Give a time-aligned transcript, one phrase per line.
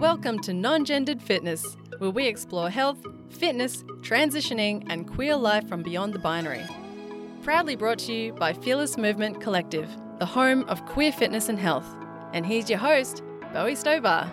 [0.00, 2.96] Welcome to Non Gendered Fitness, where we explore health,
[3.28, 6.64] fitness, transitioning, and queer life from beyond the binary.
[7.42, 11.84] Proudly brought to you by Fearless Movement Collective, the home of queer fitness and health.
[12.32, 14.32] And here's your host, Bowie Stover.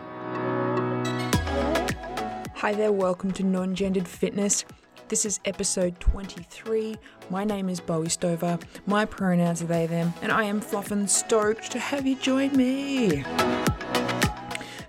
[2.55, 4.63] Hi there, welcome to Non Gendered Fitness.
[5.09, 6.95] This is episode 23.
[7.29, 8.57] My name is Bowie Stover.
[8.85, 13.25] My pronouns are they, them, and I am fluffin' stoked to have you join me.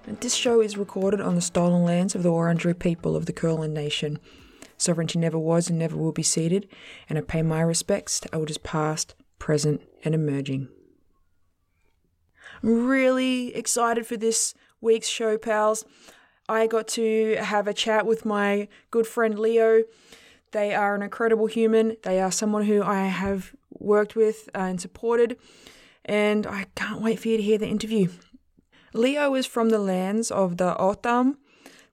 [0.09, 3.75] This show is recorded on the stolen lands of the Wurundjeri people of the Kulin
[3.75, 4.19] Nation.
[4.79, 6.66] Sovereignty never was and never will be ceded,
[7.11, 10.69] and I pay my respects to elders past, present, and emerging.
[12.63, 15.85] I'm really excited for this week's show, pals.
[16.49, 19.83] I got to have a chat with my good friend Leo.
[20.52, 21.99] They are an incredible human.
[22.02, 25.37] They are someone who I have worked with uh, and supported,
[26.07, 28.09] and I can't wait for you to hear the interview.
[28.98, 31.38] Leo is from the lands of the O'odham,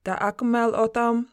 [0.05, 1.27] the Akimel O'odham,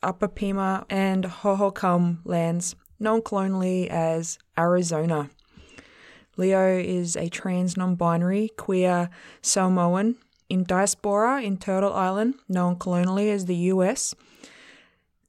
[0.00, 5.28] Upper Pima, and Hohokam lands, known colonially as Arizona.
[6.36, 9.10] Leo is a trans non binary queer
[9.42, 10.14] Samoan
[10.48, 14.14] in diaspora in Turtle Island, known colonially as the US.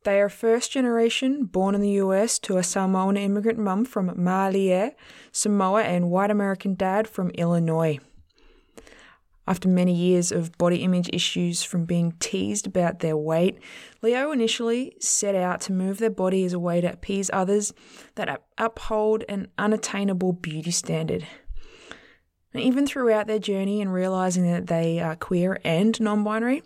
[0.03, 4.91] They are first generation, born in the US to a Samoan immigrant mum from Malie,
[5.31, 7.97] Samoa, and white American dad from Illinois.
[9.49, 13.57] After many years of body image issues from being teased about their weight,
[14.03, 17.73] Leo initially set out to move their body as a way to appease others
[18.13, 21.25] that uphold an unattainable beauty standard.
[22.53, 26.61] And even throughout their journey and realizing that they are queer and non binary,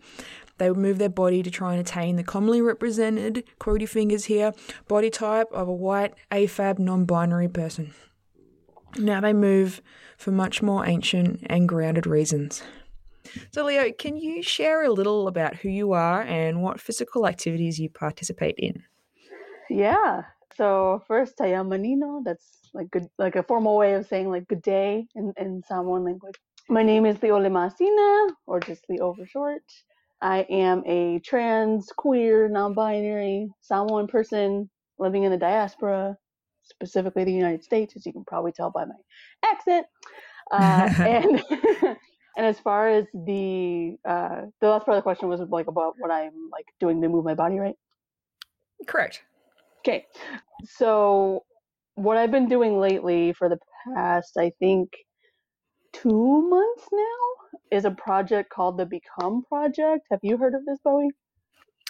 [0.57, 4.51] they would move their body to try and attain the commonly represented, quoty fingers here,
[4.89, 7.93] body type of a white, AFAB non binary person.
[8.97, 9.81] Now they move
[10.17, 12.63] for much more ancient and grounded reasons.
[13.51, 17.79] So, Leo, can you share a little about who you are and what physical activities
[17.79, 18.83] you participate in?
[19.69, 20.23] Yeah.
[20.55, 22.23] So first, Taya Manino.
[22.23, 26.03] That's like good, like a formal way of saying like good day in, in Samoan
[26.03, 26.35] language.
[26.69, 29.63] My name is Leo Lemasina, or just Leo for short.
[30.21, 36.17] I am a trans, queer, non-binary Samoan person living in the diaspora,
[36.63, 38.95] specifically the United States, as you can probably tell by my
[39.45, 39.85] accent.
[40.51, 41.41] Uh, and
[42.37, 45.95] and as far as the uh, the last part of the question was like about
[45.99, 47.75] what I'm like doing to move my body, right?
[48.85, 49.21] Correct.
[49.79, 50.05] Okay,
[50.65, 51.45] so
[51.95, 53.57] what I've been doing lately for the
[53.95, 54.89] past, I think,
[55.93, 60.05] two months now is a project called the Become Project.
[60.11, 61.09] Have you heard of this, Bowie?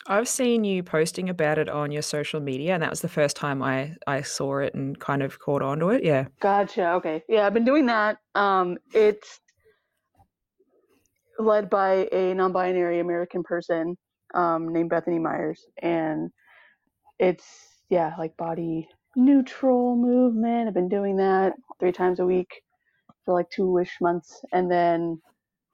[0.06, 3.38] I've seen you posting about it on your social media, and that was the first
[3.38, 6.04] time I, I saw it and kind of caught on to it.
[6.04, 6.26] Yeah.
[6.42, 6.92] Gotcha.
[6.94, 7.24] Okay.
[7.30, 8.18] Yeah, I've been doing that.
[8.36, 9.40] Um, it's
[11.40, 13.98] led by a non binary American person
[14.34, 15.66] um, named Bethany Meyers.
[15.82, 16.32] And
[17.20, 17.46] it's,
[17.90, 20.68] yeah, like body neutral movement.
[20.68, 22.62] I've been doing that three times a week
[23.26, 24.44] for like two ish months.
[24.52, 25.22] And then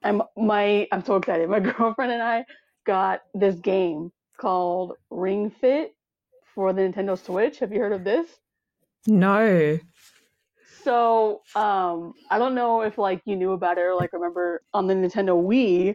[0.02, 1.48] I'm my I'm so excited.
[1.48, 2.44] My girlfriend and I
[2.86, 4.10] got this game
[4.40, 5.94] called Ring Fit
[6.54, 7.58] for the Nintendo Switch.
[7.58, 8.26] Have you heard of this?
[9.06, 9.78] No.
[10.82, 14.86] So um, I don't know if like you knew about it or like remember on
[14.86, 15.94] the Nintendo Wii,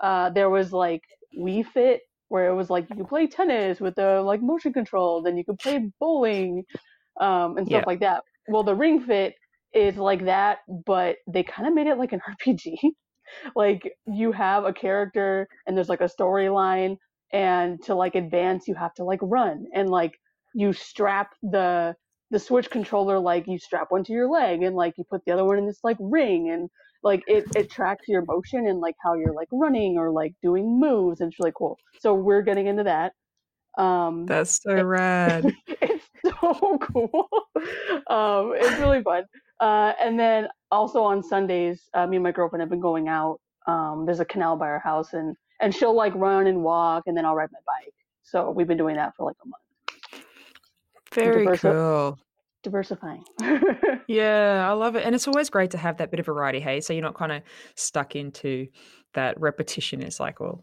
[0.00, 1.02] uh, there was like
[1.38, 5.22] Wii Fit where it was like you could play tennis with the like motion control,
[5.22, 6.64] then you could play bowling,
[7.20, 7.84] um, and stuff yeah.
[7.86, 8.22] like that.
[8.48, 9.34] Well, the Ring Fit
[9.74, 12.76] is like that, but they kind of made it like an RPG.
[13.54, 16.96] like you have a character and there's like a storyline,
[17.32, 20.18] and to like advance you have to like run and like
[20.54, 21.94] you strap the
[22.30, 25.32] the switch controller like you strap one to your leg and like you put the
[25.32, 26.68] other one in this like ring and
[27.02, 30.80] like it, it tracks your motion and like how you're like running or like doing
[30.80, 31.76] moves and it's really cool.
[32.00, 33.12] So we're getting into that.
[33.76, 35.44] Um that's so it, rad.
[35.66, 37.28] it's so cool.
[38.08, 39.24] Um it's really fun.
[39.60, 43.40] Uh and then also on sundays uh, me and my girlfriend have been going out
[43.66, 47.16] um there's a canal by our house and and she'll like run and walk and
[47.16, 49.62] then i'll ride my bike so we've been doing that for like a month
[51.12, 52.18] very diversi- cool.
[52.62, 53.24] Diversifying.
[54.06, 55.04] yeah, I love it.
[55.04, 56.80] And it's always great to have that bit of variety, hey?
[56.80, 57.42] So you're not kind of
[57.74, 58.68] stuck into
[59.14, 60.02] that repetition.
[60.02, 60.62] It's like, well,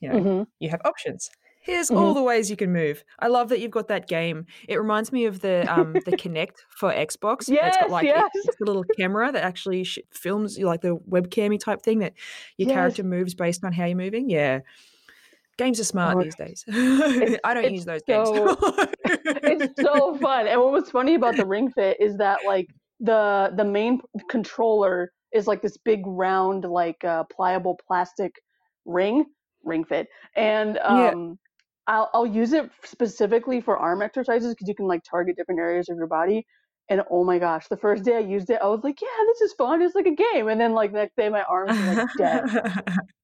[0.00, 0.42] you know, mm-hmm.
[0.58, 1.30] you have options.
[1.62, 1.98] Here's mm-hmm.
[1.98, 3.04] all the ways you can move.
[3.18, 4.46] I love that you've got that game.
[4.66, 7.48] It reminds me of the um the Kinect for Xbox.
[7.48, 8.30] Yes, it's got like yes.
[8.34, 12.14] it's a little camera that actually sh- films you like the webcammy type thing that
[12.56, 12.74] your yes.
[12.74, 14.30] character moves based on how you're moving.
[14.30, 14.60] Yeah.
[15.58, 16.64] Games are smart oh, these days.
[17.44, 18.56] I don't use those so, games.
[19.42, 20.46] it's so fun.
[20.46, 22.68] And what was funny about the Ring Fit is that like
[23.00, 28.32] the the main controller is like this big round like uh, pliable plastic
[28.86, 29.26] ring
[29.64, 31.10] Ring Fit, and Yeah.
[31.10, 31.38] um,
[31.90, 35.88] I'll I'll use it specifically for arm exercises because you can like target different areas
[35.90, 36.46] of your body.
[36.88, 39.40] And oh my gosh, the first day I used it, I was like, yeah, this
[39.42, 39.82] is fun.
[39.82, 40.48] It's like a game.
[40.48, 42.44] And then like the next day, my arms were like dead.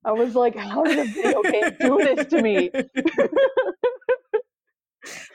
[0.04, 2.72] I was like, how did a video game do this to me?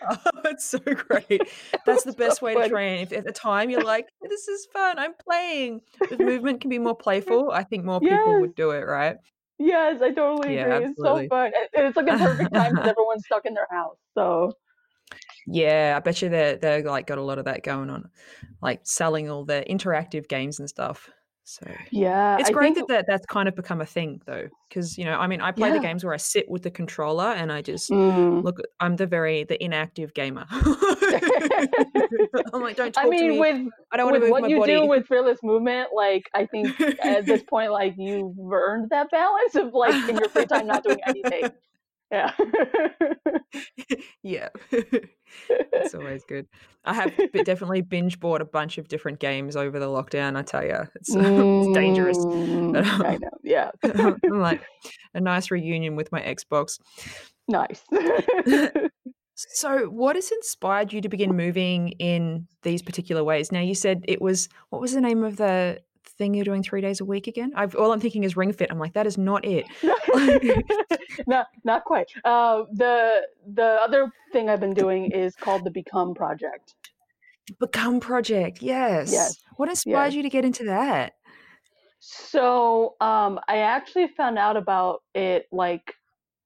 [0.01, 1.47] Oh, that's so great.
[1.85, 2.99] That's the best so way to train.
[3.01, 5.81] If at the time you're like, this is fun, I'm playing.
[6.09, 8.41] If movement can be more playful, I think more people Yes.
[8.41, 9.17] would do it, right?
[9.63, 10.85] Yes, I totally Yeah, agree.
[10.89, 11.51] It's so fun.
[11.55, 13.97] And- it's like a perfect time because everyone's stuck in their house.
[14.15, 14.53] So
[15.45, 18.09] Yeah, I bet you they they like got a lot of that going on,
[18.61, 21.09] like selling all the interactive games and stuff.
[21.51, 24.47] So yeah, it's I great think that, that that's kind of become a thing though,
[24.69, 27.25] because you know, I mean, I play the games where I sit with the controller
[27.25, 28.41] and I just Mm.
[28.41, 28.61] look.
[28.79, 30.45] I'm the very the inactive gamer.
[32.53, 33.39] I'm like, don't talk I mean, to me.
[33.39, 34.75] with I don't want to move what my you body.
[34.79, 36.71] do with fearless movement, like I think
[37.03, 40.83] at this point, like you've earned that balance of like in your free time not
[40.83, 41.51] doing anything.
[42.11, 42.31] Yeah.
[44.23, 44.49] yeah,
[45.49, 46.47] it's always good.
[46.85, 47.13] I have
[47.45, 50.37] definitely binge bought a bunch of different games over the lockdown.
[50.37, 52.17] I tell you, it's it's dangerous.
[52.17, 53.29] Mm, I know.
[53.43, 53.71] Yeah.
[53.83, 54.61] I'm like
[55.13, 56.79] a nice reunion with my Xbox.
[57.47, 57.83] nice.
[59.35, 63.51] So, what has inspired you to begin moving in these particular ways?
[63.51, 65.79] Now, you said it was what was the name of the
[66.21, 67.51] thing you're doing three days a week again?
[67.55, 68.69] I've all I'm thinking is Ring Fit.
[68.69, 69.65] I'm like, that is not it.
[71.27, 72.07] not not quite.
[72.23, 73.23] Uh, the
[73.53, 76.75] the other thing I've been doing is called the Become Project.
[77.59, 78.61] Become Project.
[78.61, 79.11] Yes.
[79.11, 80.13] Yes, What inspired yes.
[80.13, 81.13] you to get into that?
[81.99, 85.95] So um, I actually found out about it like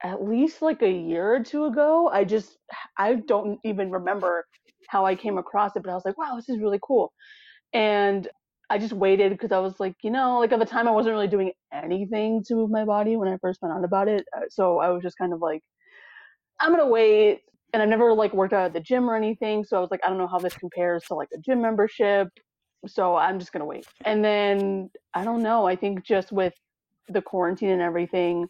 [0.03, 2.09] at least like a year or two ago.
[2.11, 2.57] I just
[2.97, 4.45] I don't even remember
[4.87, 7.11] how I came across it, but I was like, wow, this is really cool.
[7.73, 8.29] And
[8.69, 11.13] I just waited because I was like, you know, like at the time I wasn't
[11.13, 14.25] really doing anything to move my body when I first found out about it.
[14.35, 15.61] Uh, So I was just kind of like,
[16.59, 17.41] I'm gonna wait.
[17.73, 19.99] And I've never like worked out at the gym or anything, so I was like,
[20.05, 22.29] I don't know how this compares to like a gym membership.
[22.87, 23.85] So I'm just gonna wait.
[24.05, 25.67] And then I don't know.
[25.67, 26.53] I think just with
[27.09, 28.47] the quarantine and everything,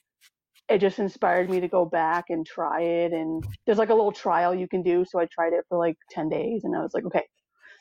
[0.69, 3.13] it just inspired me to go back and try it.
[3.13, 5.06] And there's like a little trial you can do.
[5.06, 7.25] So I tried it for like 10 days, and I was like, okay,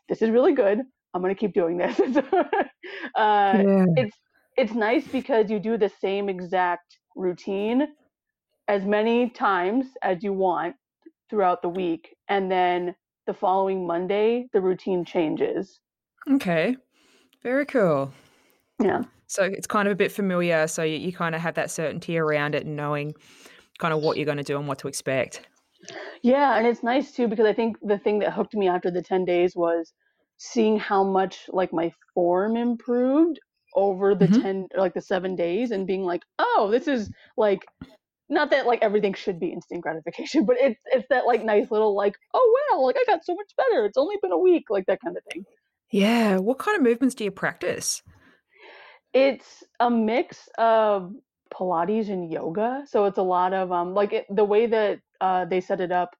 [0.09, 0.81] this is really good.
[1.15, 1.99] I'm gonna keep doing this.
[3.17, 3.85] uh, Yeah.
[3.97, 4.17] it's
[4.57, 7.89] it's nice because you do the same exact routine
[8.69, 10.77] as many times as you want
[11.31, 12.95] throughout the week and then
[13.27, 15.81] the following monday the routine changes
[16.31, 16.77] Okay.
[17.43, 18.13] Very cool.
[18.83, 20.67] yeah So it's kind of a bit familiar.
[20.67, 23.15] So you, you kind of have that certainty around it and knowing
[23.79, 25.47] kind of what you're going to do and what to expect.
[26.23, 29.03] yeah and it's nice too because i think the thing that hooked me after the
[29.03, 29.93] 10 days was
[30.39, 33.39] seeing how much like my form improved
[33.75, 34.43] over the Mhm.
[34.43, 37.61] 10 or like the 7 days and being like oh this is like
[38.29, 41.95] not that like everything should be instant gratification but it's it's that like nice little
[41.95, 44.87] like oh wow like i got so much better it's only been a week like
[44.87, 45.45] that kind of thing
[45.91, 46.39] Yeah.
[46.39, 48.03] What kind of movements do you practice?
[49.13, 51.13] it's a mix of
[51.53, 55.45] pilates and yoga so it's a lot of um like it, the way that uh
[55.45, 56.17] they set it up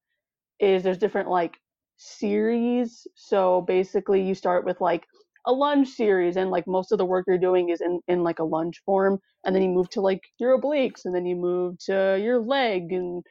[0.61, 1.57] is there's different like
[2.05, 5.07] series so basically you start with like
[5.47, 8.39] a lunge series and like most of the work you're doing is in in like
[8.39, 11.77] a lunge form and then you move to like your obliques and then you move
[11.79, 13.23] to your leg and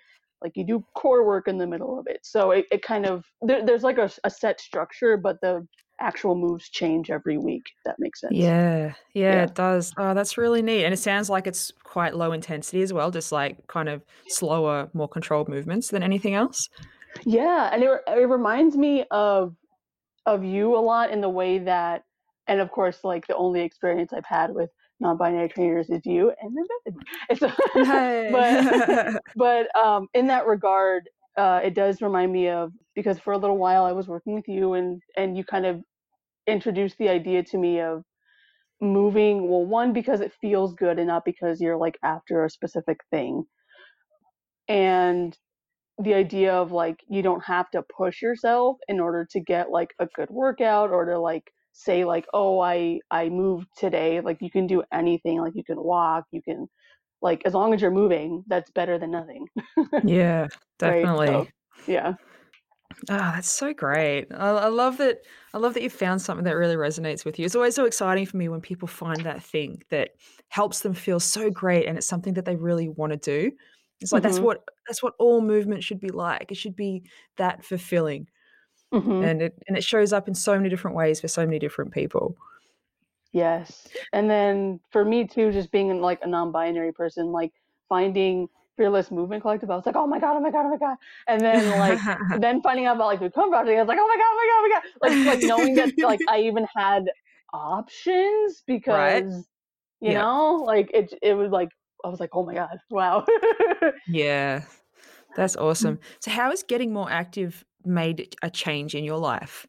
[0.42, 3.25] like you do core work in the middle of it so it, it kind of
[3.42, 5.65] there, there's like a, a set structure but the
[6.00, 9.44] actual moves change every week if that makes sense Yeah, yeah, Yeah.
[9.44, 9.94] it does.
[9.98, 10.86] Oh, that's really neat.
[10.86, 14.89] And it sounds like it's quite low intensity as well, just like kind of slower,
[14.94, 16.70] more controlled movements than anything else.
[17.25, 19.55] Yeah, and it, it reminds me of
[20.25, 22.03] of you a lot in the way that,
[22.48, 26.55] and of course, like the only experience I've had with non-binary trainers is you and
[26.55, 27.39] then Bethany.
[27.39, 27.51] So,
[28.32, 33.38] but but um, in that regard, uh, it does remind me of because for a
[33.38, 35.82] little while I was working with you and and you kind of
[36.48, 38.03] introduced the idea to me of
[38.82, 39.50] moving.
[39.50, 43.46] Well, one because it feels good and not because you're like after a specific thing,
[44.67, 45.38] and
[46.00, 49.93] the idea of like you don't have to push yourself in order to get like
[50.00, 54.50] a good workout or to like say like oh i i moved today like you
[54.50, 56.67] can do anything like you can walk you can
[57.21, 59.47] like as long as you're moving that's better than nothing
[60.03, 60.47] yeah,
[60.81, 61.27] Right, definitely.
[61.27, 61.47] so-
[61.88, 62.13] yeah
[63.09, 64.27] Ah, that's so great.
[64.33, 65.17] I, I love that.
[65.53, 67.45] I love that you found something that really resonates with you.
[67.45, 70.12] It's always so exciting for me when people find that thing that
[70.50, 73.51] helps them feel so great, and it's something that they really want to do.
[74.03, 74.43] It's like that's Mhm.
[74.43, 76.51] what that's what all movement should be like.
[76.51, 77.03] It should be
[77.38, 78.27] that fulfilling,
[78.93, 79.25] Mhm.
[79.25, 81.91] and it and it shows up in so many different ways for so many different
[81.91, 82.36] people.
[83.36, 87.51] yes and then for me too just being like a non-binary person like
[87.89, 90.77] finding Fearless Movement Collective, I was like, oh my god, oh my god, oh my
[90.77, 90.98] god.
[91.27, 92.00] And then like
[92.41, 94.36] then finding out about like the Become Project, I was like, oh my god, oh
[94.36, 94.83] my god, oh my god.
[95.01, 97.03] Like like knowing that like I even had
[97.53, 99.25] options because right.
[100.01, 100.22] you yeah.
[100.22, 101.69] know, like it it was like
[102.03, 103.25] I was like, oh my god, wow.
[104.07, 104.63] yeah.
[105.36, 105.62] That's mm.
[105.62, 106.00] awesome.
[106.19, 109.65] So how has getting more active made a change in your life?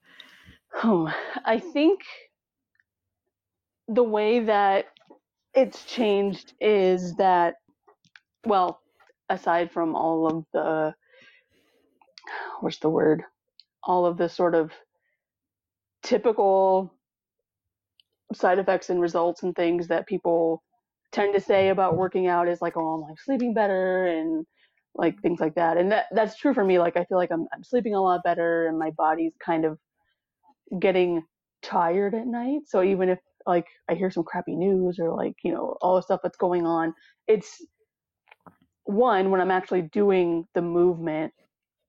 [0.83, 1.13] Oh,
[1.45, 2.01] I think
[3.89, 4.87] the way that
[5.55, 7.55] it's changed is that
[8.47, 8.81] well,
[9.31, 10.95] aside from all of the
[12.61, 13.23] what's the word?
[13.83, 14.73] All of the sort of
[16.03, 16.93] typical
[18.33, 20.63] side effects and results and things that people
[21.15, 24.45] tend to say about working out is like, oh, I'm like sleeping better and
[24.95, 25.77] like things like that.
[25.77, 26.79] And that that's true for me.
[26.79, 29.79] Like I feel like I'm I'm sleeping a lot better and my body's kind of
[30.81, 31.23] getting
[31.63, 32.63] tired at night.
[32.67, 36.03] So even if like I hear some crappy news or like, you know, all the
[36.03, 36.95] stuff that's going on,
[37.29, 37.65] it's
[38.85, 41.33] one, when I'm actually doing the movement,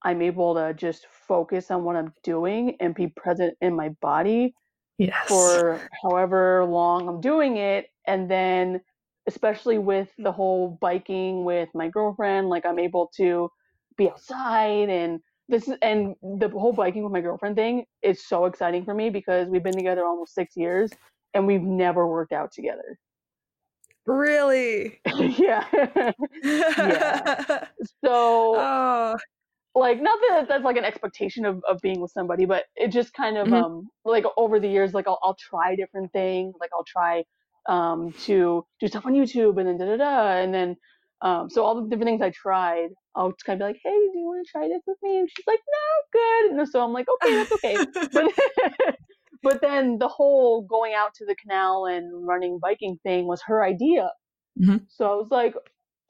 [0.03, 4.53] I'm able to just focus on what I'm doing and be present in my body
[4.97, 5.27] yes.
[5.27, 7.87] for however long I'm doing it.
[8.07, 8.81] And then,
[9.27, 13.49] especially with the whole biking with my girlfriend, like I'm able to
[13.97, 18.45] be outside and this is, and the whole biking with my girlfriend thing is so
[18.45, 20.91] exciting for me because we've been together almost six years
[21.33, 22.97] and we've never worked out together.
[24.05, 24.99] Really?
[25.15, 25.65] yeah.
[26.43, 27.65] yeah.
[28.03, 29.15] So, oh.
[29.75, 33.13] like, not that that's like an expectation of, of being with somebody, but it just
[33.13, 33.63] kind of, mm-hmm.
[33.63, 36.55] um, like over the years, like I'll, I'll try different things.
[36.59, 37.23] Like I'll try,
[37.67, 40.37] um, to do stuff on YouTube and then da da da.
[40.37, 40.75] And then,
[41.21, 43.89] um, so all the different things I tried, I'll just kind of be like, hey,
[44.13, 45.19] do you want to try this with me?
[45.19, 46.59] And she's like, no, good.
[46.59, 47.77] And so I'm like, okay, that's okay.
[48.13, 48.33] but,
[49.43, 53.63] but then the whole going out to the canal and running biking thing was her
[53.63, 54.11] idea.
[54.59, 54.77] Mm-hmm.
[54.89, 55.55] So I was like,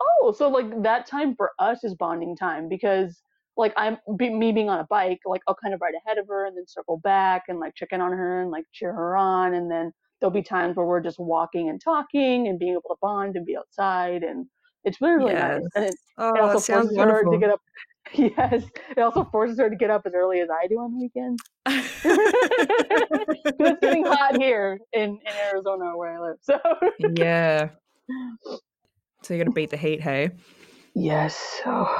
[0.01, 3.21] oh, so like that time for us is bonding time because
[3.57, 6.27] like I'm be, me being on a bike, like I'll kind of ride ahead of
[6.27, 9.15] her and then circle back and like check in on her and like cheer her
[9.15, 9.53] on.
[9.53, 12.95] And then there'll be times where we're just walking and talking and being able to
[13.01, 14.23] bond and be outside.
[14.23, 14.47] And
[14.83, 15.61] it's really, really yes.
[15.61, 15.69] nice.
[15.75, 17.61] And it, oh, it also forces her to get up
[18.13, 18.63] Yes,
[18.95, 21.41] it also forces her to get up as early as I do on the weekends.
[23.59, 26.37] it's getting hot here in, in Arizona where I live.
[26.41, 26.59] So
[27.15, 27.69] yeah,
[29.25, 30.29] so you got to beat the heat, hey?
[30.93, 31.61] Yes.
[31.65, 31.99] Oh.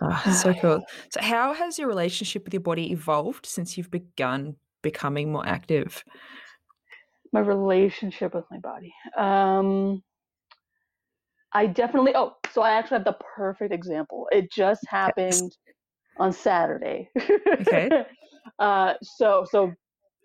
[0.00, 0.84] oh, so cool.
[1.10, 6.04] So, how has your relationship with your body evolved since you've begun becoming more active?
[7.32, 8.92] My relationship with my body.
[9.16, 10.02] Um,
[11.52, 12.12] I definitely.
[12.14, 14.28] Oh, so I actually have the perfect example.
[14.32, 15.56] It just happened
[16.18, 17.08] on Saturday.
[17.60, 17.90] Okay.
[18.58, 19.72] uh, so so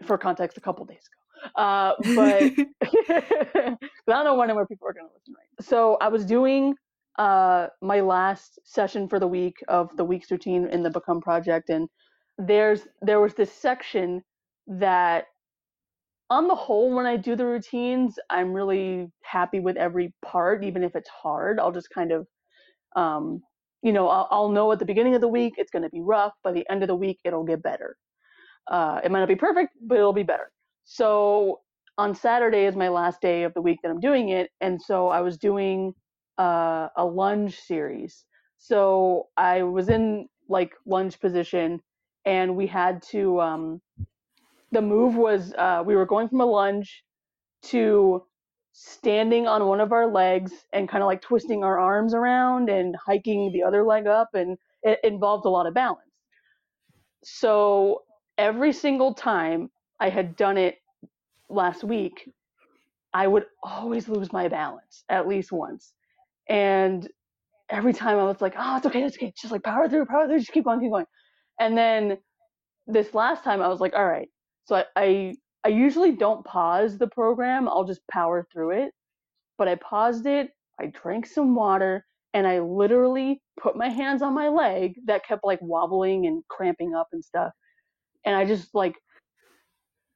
[0.06, 1.52] for context, a couple days ago.
[1.56, 2.44] Uh, but
[3.10, 5.34] I don't know when and where people are going to listen.
[5.36, 5.66] Right.
[5.66, 6.76] So I was doing
[7.18, 11.70] uh, my last session for the week of the week's routine in the Become Project,
[11.70, 11.90] and
[12.38, 14.24] there's there was this section
[14.68, 15.26] that
[16.30, 20.84] on the whole, when I do the routines, I'm really happy with every part, even
[20.84, 21.60] if it's hard.
[21.60, 22.28] I'll just kind of,
[22.96, 23.42] um,
[23.82, 26.02] you know, I'll, I'll, know at the beginning of the week it's going to be
[26.02, 26.34] rough.
[26.44, 27.96] By the end of the week, it'll get better.
[28.70, 30.52] Uh, it might not be perfect, but it'll be better.
[30.84, 31.62] So
[31.98, 35.08] on Saturday is my last day of the week that I'm doing it, and so
[35.08, 35.94] I was doing
[36.38, 38.26] uh, a lunge series.
[38.58, 41.80] So I was in like lunge position,
[42.26, 43.82] and we had to um,
[44.72, 47.04] the move was uh, we were going from a lunge
[47.64, 48.24] to
[48.74, 52.96] standing on one of our legs and kind of like twisting our arms around and
[52.96, 56.02] hiking the other leg up and it involved a lot of balance.
[57.24, 58.04] So
[58.38, 59.70] every single time
[60.00, 60.78] i had done it
[61.50, 62.30] last week
[63.14, 65.94] i would always lose my balance at least once.
[66.50, 67.08] And
[67.70, 70.28] every time i was like oh it's okay it's okay just like power through power
[70.28, 71.06] through just keep going keep going.
[71.60, 72.18] And then
[72.88, 74.30] this last time i was like all right
[74.68, 75.34] so I, I
[75.64, 77.68] I usually don't pause the program.
[77.68, 78.92] I'll just power through it.
[79.58, 80.52] But I paused it.
[80.80, 85.44] I drank some water and I literally put my hands on my leg that kept
[85.44, 87.52] like wobbling and cramping up and stuff.
[88.26, 88.96] And I just like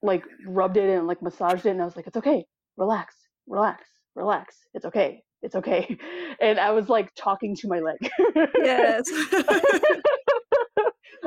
[0.03, 2.45] like rubbed it and like massaged it and I was like, it's okay.
[2.77, 3.15] Relax,
[3.47, 3.83] relax,
[4.15, 4.55] relax.
[4.73, 5.23] It's okay.
[5.41, 5.97] It's okay.
[6.39, 7.97] And I was like talking to my leg.
[8.63, 9.03] yes.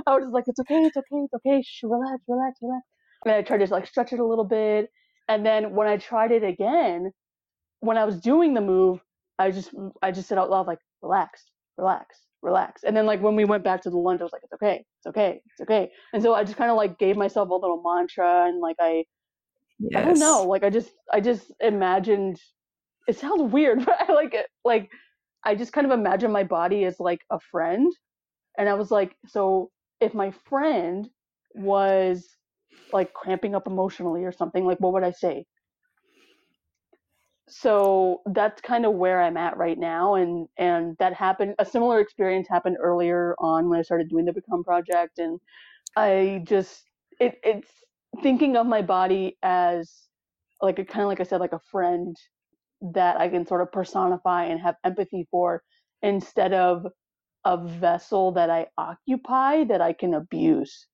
[0.06, 1.62] I was just like, it's okay, it's okay, it's okay.
[1.62, 2.84] Shh, relax, relax, relax
[3.26, 4.90] and I tried to like stretch it a little bit.
[5.28, 7.10] And then when I tried it again,
[7.80, 9.00] when I was doing the move,
[9.38, 9.70] I just
[10.02, 11.44] I just said out loud like relax,
[11.76, 12.82] relax, relax.
[12.84, 14.84] And then like when we went back to the lunge, I was like, it's okay,
[14.98, 15.90] it's okay, it's okay.
[16.12, 19.04] And so I just kind of like gave myself a little mantra and like I
[19.78, 20.02] yes.
[20.02, 22.40] I don't know, like I just I just imagined
[23.08, 24.90] it sounds weird, but I like it like
[25.44, 27.92] I just kind of imagine my body as like a friend.
[28.56, 31.08] And I was like, so if my friend
[31.54, 32.24] was
[32.92, 35.46] like cramping up emotionally or something, like what would I say?
[37.48, 40.14] So that's kind of where I'm at right now.
[40.14, 44.32] And and that happened a similar experience happened earlier on when I started doing the
[44.32, 45.18] Become project.
[45.18, 45.40] And
[45.96, 46.84] I just
[47.20, 47.70] it it's
[48.22, 49.92] thinking of my body as
[50.62, 52.16] like a kind of like I said, like a friend
[52.94, 55.62] that I can sort of personify and have empathy for
[56.02, 56.86] instead of
[57.44, 60.86] a vessel that I occupy that I can abuse.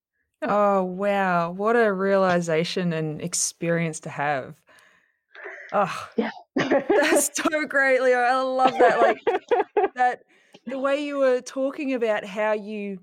[0.49, 1.51] Oh, wow.
[1.51, 4.61] What a realization and experience to have.
[5.73, 6.31] Oh, Yeah.
[6.95, 8.19] that's so great, Leo.
[8.19, 8.99] I love that.
[8.99, 9.19] Like
[9.97, 10.25] that
[10.67, 13.01] the way you were talking about how you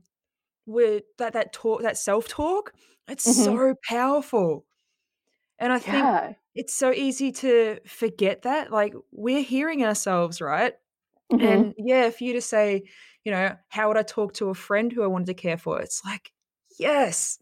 [0.67, 2.73] were that that talk that self-talk,
[3.09, 3.57] it's Mhm.
[3.65, 4.65] so powerful.
[5.59, 6.35] And I think Yeah.
[6.55, 8.71] it's so easy to forget that.
[8.71, 10.75] Like we're hearing ourselves, right?
[11.31, 11.67] Mhm.
[11.67, 12.83] And yeah, for you to say,
[13.25, 15.81] you know, how would I talk to a friend who I wanted to care for?
[15.81, 16.31] It's like,
[16.77, 17.39] yes,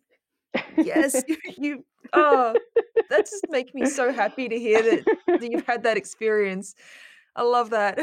[0.77, 1.23] yes,
[1.57, 1.85] you.
[2.13, 2.55] Oh,
[3.09, 6.75] that just makes me so happy to hear that, that you've had that experience.
[7.35, 7.97] I love that.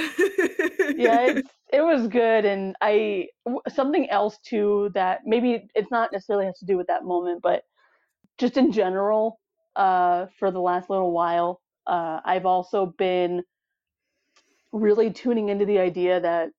[0.97, 3.29] yeah, it's it was good, and I
[3.69, 7.65] something else too that maybe it's not necessarily has to do with that moment, but
[8.39, 9.41] just in general,
[9.77, 13.43] uh, for the last little while, uh, I've also been
[14.73, 16.51] really tuning into the idea that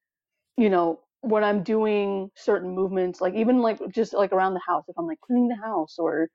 [0.58, 4.84] you know when I'm doing certain movements, like even like just like around the house,
[4.90, 6.28] if I'm like cleaning the house or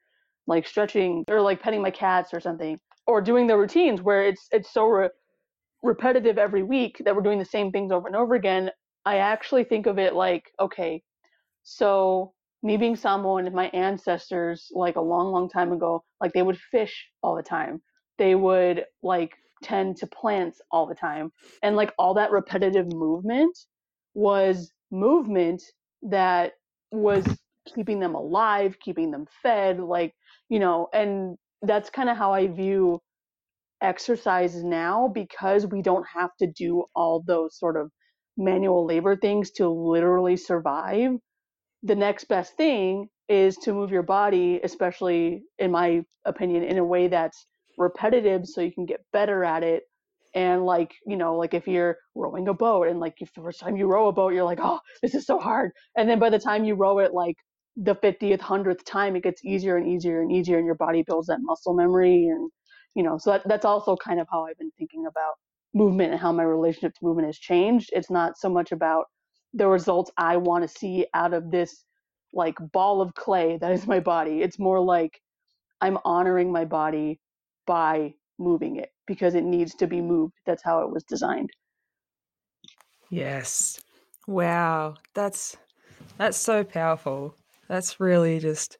[0.46, 4.48] like stretching or like petting my cats or something, or doing the routines where it's
[4.50, 5.10] it's so re-
[5.82, 8.70] repetitive every week that we're doing the same things over and over again,
[9.04, 11.02] I actually think of it like, okay,
[11.64, 16.58] so me being Samoan my ancestors, like a long, long time ago, like they would
[16.58, 17.82] fish all the time.
[18.16, 21.30] They would like tend to plants all the time.
[21.62, 23.56] And like all that repetitive movement
[24.14, 25.62] was movement
[26.02, 26.52] that
[26.92, 27.24] was
[27.74, 30.14] keeping them alive, keeping them fed, like,
[30.48, 33.00] you know, and that's kind of how I view
[33.82, 37.90] exercise now because we don't have to do all those sort of
[38.36, 41.12] manual labor things to literally survive.
[41.84, 46.84] The next best thing is to move your body, especially in my opinion, in a
[46.84, 47.46] way that's
[47.78, 49.84] repetitive so you can get better at it.
[50.34, 53.60] And like, you know, like if you're rowing a boat and like if the first
[53.60, 55.72] time you row a boat, you're like, oh, this is so hard.
[55.96, 57.36] And then by the time you row it like
[57.76, 61.28] the 50th, 100th time, it gets easier and easier and easier, and your body builds
[61.28, 62.50] that muscle memory and
[62.94, 65.34] you know so that, that's also kind of how i've been thinking about
[65.74, 69.06] movement and how my relationship to movement has changed it's not so much about
[69.54, 71.84] the results i want to see out of this
[72.34, 75.20] like ball of clay that is my body it's more like
[75.80, 77.20] i'm honoring my body
[77.66, 81.50] by moving it because it needs to be moved that's how it was designed
[83.10, 83.80] yes.
[84.26, 84.94] Wow.
[85.14, 85.56] That's
[86.18, 87.34] that's so powerful.
[87.68, 88.78] That's really just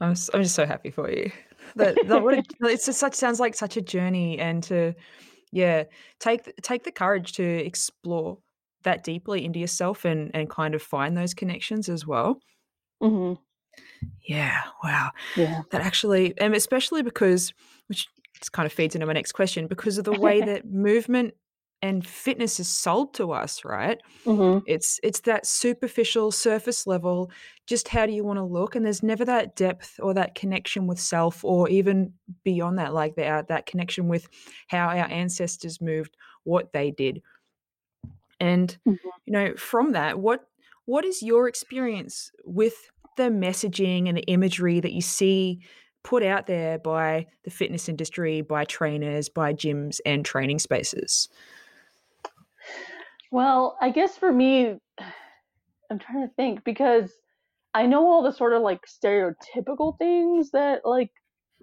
[0.00, 1.30] I'm I'm just so happy for you.
[1.76, 4.94] That that what a, it's just such sounds like such a journey and to
[5.52, 5.84] yeah,
[6.20, 8.38] take take the courage to explore
[8.82, 12.38] that deeply into yourself and and kind of find those connections as well.
[13.00, 13.34] hmm
[14.22, 15.10] Yeah, wow.
[15.34, 17.52] yeah That actually and especially because
[17.88, 18.08] which
[18.38, 21.34] just kind of feeds into my next question because of the way that movement
[21.82, 24.00] and fitness is sold to us, right?
[24.26, 27.30] hmm It's it's that superficial surface level,
[27.66, 31.00] just how do you wanna look, and there's never that depth or that connection with
[31.00, 34.28] self or even beyond that, like that that connection with
[34.68, 37.22] how our ancestors moved, what they did.
[38.40, 38.76] And,
[39.26, 40.48] you know, from that, what
[40.86, 45.60] what is your experience with the messaging and the imagery that you see
[46.02, 51.28] put out there by the fitness industry, by trainers, by gyms and training spaces?
[53.30, 54.78] well i guess for me
[55.90, 57.12] i'm trying to think because
[57.74, 61.10] i know all the sort of like stereotypical things that like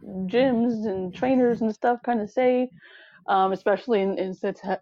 [0.04, 2.70] gyms and trainers and stuff kind of say,
[3.28, 4.36] um, especially in in,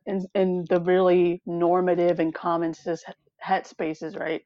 [0.06, 3.04] in in the really normative and common cis
[3.38, 4.42] het spaces, right?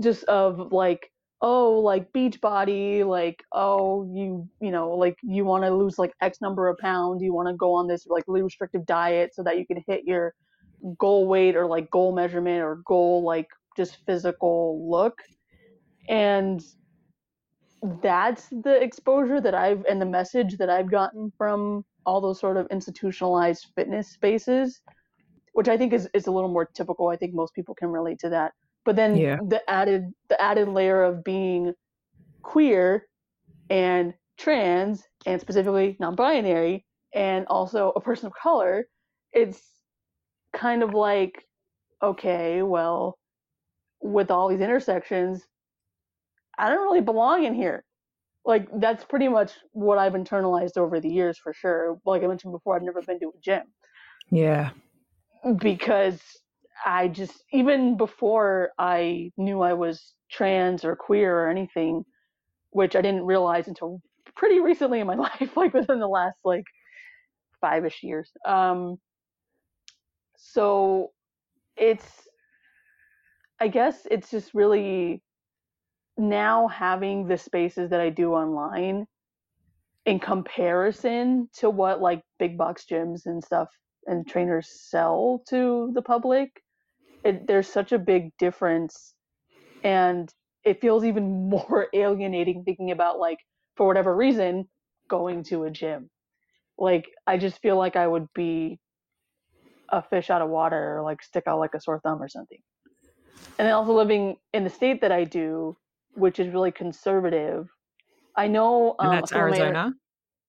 [0.00, 5.64] Just of like, oh, like beach body, like oh, you you know, like you want
[5.64, 8.42] to lose like X number of pounds, you want to go on this like really
[8.42, 10.34] restrictive diet so that you can hit your
[10.98, 15.18] goal weight or like goal measurement or goal like just physical look,
[16.08, 16.62] and
[18.02, 22.56] that's the exposure that I've and the message that I've gotten from all those sort
[22.56, 24.80] of institutionalized fitness spaces,
[25.52, 27.08] which I think is, is a little more typical.
[27.08, 28.52] I think most people can relate to that.
[28.88, 29.36] But then Yeah.
[29.46, 31.74] the added the added layer of being
[32.42, 33.06] queer
[33.68, 38.88] and trans and specifically non-binary and also a person of color,
[39.34, 39.60] it's
[40.54, 41.44] kind of like
[42.02, 43.18] okay, well,
[44.00, 45.46] with all these intersections,
[46.56, 47.84] I don't really belong in here.
[48.46, 51.98] Like that's pretty much what I've internalized over the years for sure.
[52.06, 53.64] Like I mentioned before, I've never been to a gym.
[54.30, 54.70] Yeah.
[55.58, 56.22] Because
[56.84, 62.04] I just even before I knew I was trans or queer or anything,
[62.70, 64.00] which I didn't realize until
[64.36, 66.64] pretty recently in my life, like within the last like
[67.60, 68.30] five ish years.
[68.46, 68.98] Um
[70.36, 71.10] so
[71.76, 72.28] it's
[73.60, 75.22] I guess it's just really
[76.16, 79.06] now having the spaces that I do online
[80.06, 83.68] in comparison to what like big box gyms and stuff
[84.06, 86.50] and trainers sell to the public,
[87.24, 89.14] it, there's such a big difference.
[89.84, 90.32] And
[90.64, 93.38] it feels even more alienating thinking about like,
[93.76, 94.68] for whatever reason,
[95.08, 96.10] going to a gym.
[96.78, 98.78] Like, I just feel like I would be
[99.90, 102.58] a fish out of water or like stick out like a sore thumb or something.
[103.58, 105.76] And then also living in the state that I do,
[106.14, 107.68] which is really conservative.
[108.36, 109.94] I know um, and that's Arizona.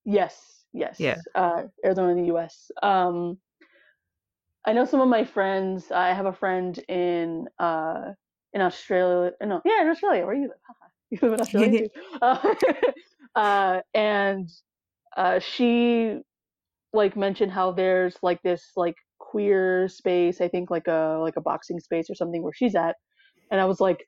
[0.05, 0.99] yes, yes.
[0.99, 1.15] Yeah.
[1.34, 2.69] Uh, Arizona in the U.S.
[2.84, 3.38] Um,
[4.65, 5.91] I know some of my friends.
[5.91, 8.13] I have a friend in uh,
[8.54, 9.32] in Australia.
[9.41, 10.26] No, yeah, in Australia.
[10.26, 10.52] Where you live?
[11.12, 11.89] you live in Australia too.
[12.22, 12.56] Uh,
[13.36, 14.50] uh, and
[15.15, 16.19] uh, she
[16.93, 20.41] like mentioned how there's like this like queer space.
[20.41, 22.95] I think like a like a boxing space or something where she's at.
[23.52, 24.06] And I was like,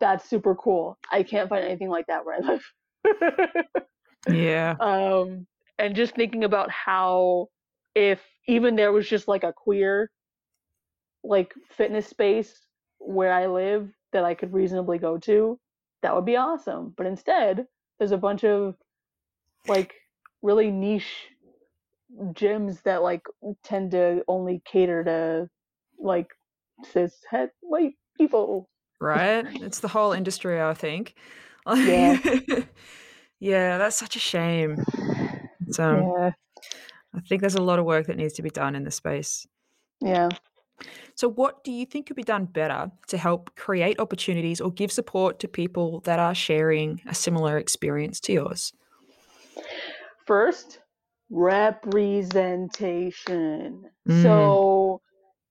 [0.00, 0.98] that's super cool.
[1.10, 2.64] I can't find anything like that where I live.
[4.30, 4.74] yeah.
[4.80, 5.46] Um,
[5.78, 7.48] and just thinking about how
[7.96, 10.10] if even there was just like a queer
[11.24, 12.54] like fitness space
[12.98, 15.58] where I live that I could reasonably go to,
[16.02, 16.94] that would be awesome.
[16.96, 17.66] But instead,
[17.98, 18.76] there's a bunch of
[19.66, 19.94] like
[20.42, 21.26] really niche
[22.32, 23.22] gyms that like
[23.64, 25.48] tend to only cater to
[25.98, 26.28] like
[26.84, 28.68] cis het white people
[29.00, 29.44] right?
[29.62, 31.14] it's the whole industry, I think.
[31.66, 32.18] Yeah.
[33.40, 34.84] yeah, that's such a shame.
[35.70, 36.32] So yeah.
[37.16, 39.46] I think there's a lot of work that needs to be done in the space.
[40.00, 40.28] Yeah.
[41.14, 44.92] So, what do you think could be done better to help create opportunities or give
[44.92, 48.74] support to people that are sharing a similar experience to yours?
[50.26, 50.80] First,
[51.30, 53.84] representation.
[54.06, 54.22] Mm.
[54.22, 55.00] So,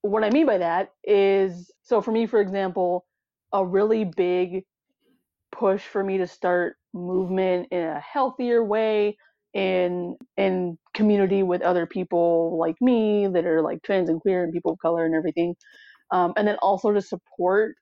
[0.01, 3.07] what I mean by that is so for me, for example,
[3.51, 4.63] a really big
[5.51, 9.17] push for me to start movement in a healthier way
[9.55, 14.53] in in community with other people like me that are like trans and queer and
[14.53, 15.55] people of color and everything
[16.11, 17.75] um, and then also to support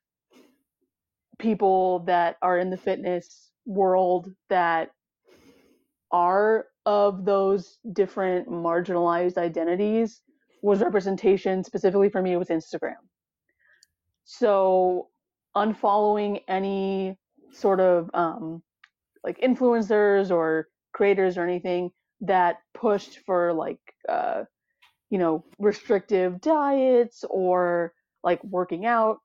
[1.39, 4.91] people that are in the fitness world that
[6.12, 10.21] are of those different marginalized identities
[10.62, 12.95] was representation specifically for me was instagram.
[14.25, 15.09] So
[15.55, 17.17] unfollowing any
[17.51, 18.63] sort of um,
[19.23, 23.79] like influencers or creators or anything that pushed for like
[24.10, 24.43] uh,
[25.10, 29.17] you know restrictive diets or like working out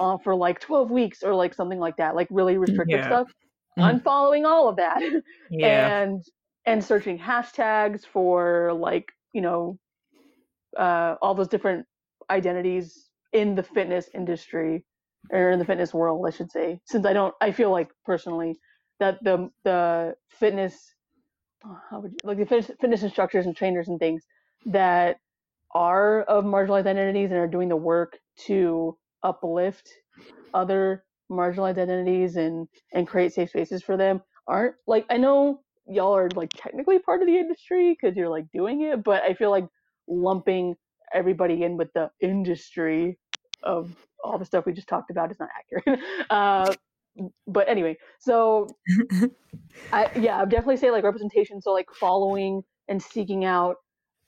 [0.00, 3.06] uh, for like 12 weeks or like something like that like really restrictive yeah.
[3.06, 3.28] stuff
[3.78, 4.00] mm.
[4.00, 5.02] unfollowing all of that
[5.50, 6.02] yeah.
[6.02, 6.22] and
[6.66, 9.78] and searching hashtags for like you know
[10.78, 11.84] uh, all those different
[12.30, 14.84] identities in the fitness industry
[15.30, 18.58] or in the fitness world, I should say, since I don't, I feel like personally
[19.02, 20.94] that the the fitness,
[21.90, 24.22] how would you, like the fitness, fitness instructors and trainers and things
[24.66, 25.18] that
[25.74, 29.88] are of marginalized identities and are doing the work to uplift
[30.54, 36.16] other marginalized identities and and create safe spaces for them aren't like I know y'all
[36.16, 39.50] are like technically part of the industry because you're like doing it, but I feel
[39.50, 39.66] like
[40.08, 40.76] lumping
[41.14, 43.18] everybody in with the industry
[43.64, 46.00] of all the stuff we just talked about is not accurate.
[46.30, 46.74] Uh,
[47.52, 48.68] but anyway, so
[49.92, 51.60] I, yeah, I would definitely say like representation.
[51.60, 53.76] So like following and seeking out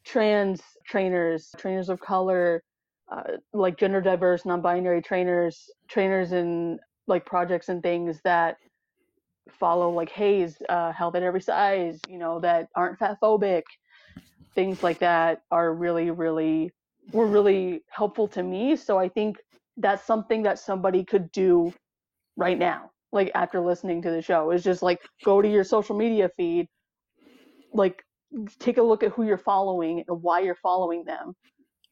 [0.04, 2.62] trans trainers, trainers of color,
[3.10, 8.56] uh, like gender diverse, non-binary trainers, trainers in like projects and things that
[9.50, 13.62] follow like HAES, uh, health at every size, you know, that aren't fat phobic.
[14.54, 16.70] Things like that are really, really
[17.12, 18.76] were really helpful to me.
[18.76, 19.36] So I think
[19.76, 21.72] that's something that somebody could do
[22.36, 25.96] right now like after listening to the show is just like go to your social
[25.96, 26.66] media feed
[27.72, 28.02] like
[28.58, 31.32] take a look at who you're following and why you're following them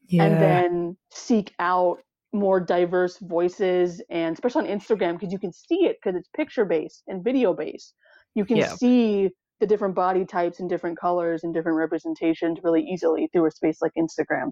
[0.09, 0.25] yeah.
[0.25, 1.99] and then seek out
[2.33, 6.65] more diverse voices and especially on instagram because you can see it because it's picture
[6.65, 7.93] based and video based
[8.35, 8.75] you can yeah.
[8.75, 13.51] see the different body types and different colors and different representations really easily through a
[13.51, 14.51] space like instagram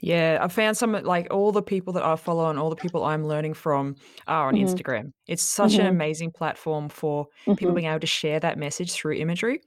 [0.00, 3.04] Yeah, I found some like all the people that I follow and all the people
[3.04, 4.56] I'm learning from are on Mhm.
[4.56, 5.12] Instagram.
[5.26, 5.86] It's such an Mhm.
[5.86, 7.74] amazing platform for people Mhm.
[7.74, 9.60] being able to share that message through imagery.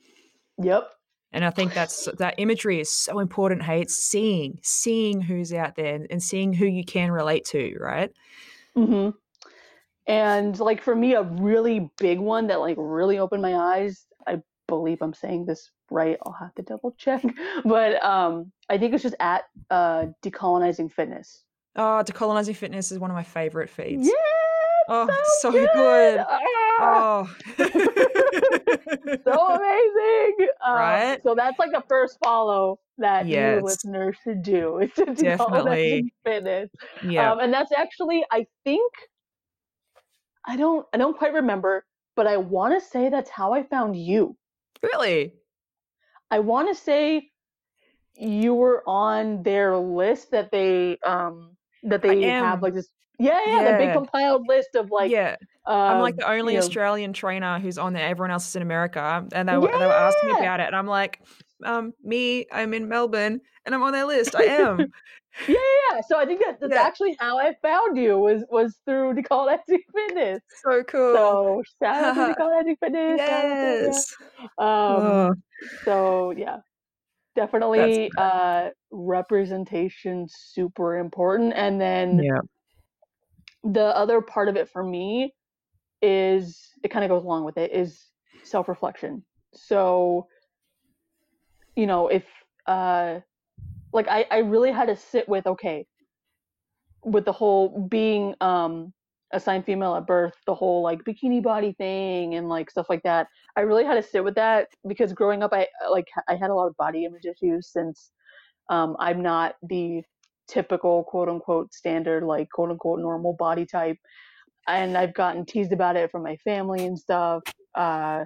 [0.58, 0.92] Yep.
[1.32, 3.64] And I think that's that imagery is so important.
[3.64, 8.12] Hey, it's seeing, seeing who's out there and seeing who you can relate to, right?
[8.76, 9.10] hmm
[10.08, 14.08] And like for me, a really big one that like really opened my eyes.
[14.28, 16.18] I believe I'm saying this right.
[16.26, 17.24] I'll have to double check,
[17.66, 21.44] but um, I think it's just at uh, decolonizing fitness.
[21.76, 24.08] Oh, decolonizing fitness is one of my favorite feeds.
[24.08, 24.14] Yeah,
[24.92, 25.08] Oh,
[25.42, 25.70] so so good.
[25.74, 26.20] good.
[26.28, 26.40] Ah!
[26.82, 27.36] Oh.
[29.24, 30.48] so amazing.
[30.66, 31.20] Um, Right?
[31.24, 33.58] So that's like the first follow that Yes.
[33.60, 34.80] you listeners should do.
[34.80, 36.70] It's decolonizing fitness.
[37.04, 37.32] yeah.
[37.32, 38.92] Um, and that's actually, I think,
[40.46, 43.96] I don't, I don't quite remember, but I want to say that's how I found
[43.96, 44.36] you.
[44.82, 45.34] really?
[46.32, 47.30] I want to say
[48.16, 52.88] you were on their list that they, um, that they have like this.
[53.18, 55.12] Yeah, yeah, the big compiled list of like.
[55.12, 55.36] yeah.
[55.66, 58.08] I'm like um, the only you know, Australian trainer who's on there.
[58.08, 60.76] Everyone else is in America, and they were they were asking me about it, and
[60.76, 61.22] I'm like,
[61.64, 64.36] um, me, I'm in Melbourne, and I'm on their list.
[64.36, 64.92] I am.
[65.48, 66.02] Yeah, yeah, yeah.
[66.08, 66.82] So I think that that's Yeah.
[66.82, 70.42] actually how I found you was was through Decolonizing Fitness.
[70.64, 71.16] so cool.
[71.16, 73.20] So shout out to Decolonizing Fitness.
[73.20, 74.16] shout out to yes.
[74.58, 75.34] Um, Oh,
[75.86, 76.58] So yeah,
[77.36, 81.54] definitely uh, representation super important.
[81.56, 82.42] And then yeah.
[83.64, 85.34] the other part of it for me
[86.02, 88.06] is it kind of goes along with it is
[88.44, 89.24] self reflection.
[89.54, 90.28] So
[91.76, 92.26] you know if
[92.68, 93.20] uh,
[93.94, 95.86] like I I really had to sit with okay
[97.04, 98.94] with the whole being um
[99.32, 103.28] assigned female at birth the whole like bikini body thing and like stuff like that
[103.56, 106.54] i really had to sit with that because growing up i like i had a
[106.54, 108.12] lot of body image issues since
[108.70, 110.02] um i'm not the
[110.48, 113.98] typical quote unquote standard like quote unquote normal body type
[114.68, 117.44] and i've gotten teased about it from my family and stuff
[117.76, 118.24] uh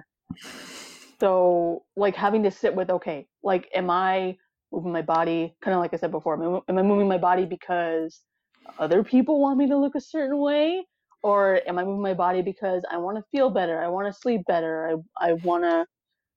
[1.20, 4.34] so like having to sit with okay like am i
[4.74, 7.18] moving my body kind of like i said before am I, am I moving my
[7.18, 8.22] body because
[8.78, 10.84] other people want me to look a certain way?
[11.22, 14.20] Or am i moving my body because i want to feel better i want to
[14.20, 15.86] sleep better i, I want to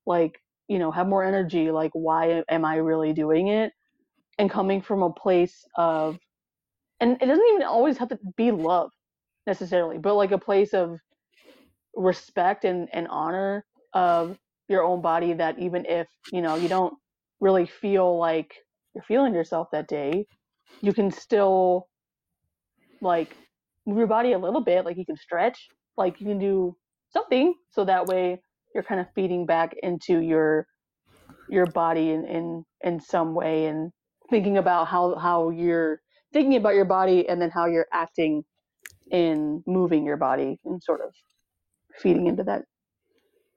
[0.06, 3.72] like you know have more energy like why am i really doing it?
[4.38, 6.18] And coming from a place of
[7.00, 8.90] and it doesn't even always have to be love
[9.46, 10.98] necessarily but like a place of
[11.96, 16.94] respect and, and honor of your own body that even if you know you don't
[17.40, 18.54] really feel like
[18.94, 20.26] you're feeling yourself that day
[20.82, 21.88] you can still
[23.00, 23.36] like
[23.86, 26.76] move your body a little bit like you can stretch like you can do
[27.12, 28.40] something so that way
[28.74, 30.66] you're kind of feeding back into your
[31.48, 33.90] your body in in, in some way and
[34.30, 36.00] thinking about how how you're
[36.32, 38.42] thinking about your body and then how you're acting
[39.10, 41.12] in moving your body and sort of
[42.02, 42.62] feeding into that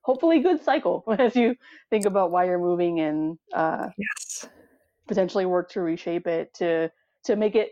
[0.03, 1.55] hopefully good cycle as you
[1.89, 4.49] think about why you're moving and uh, Yes.
[5.07, 6.91] potentially work to reshape it to
[7.23, 7.71] to make it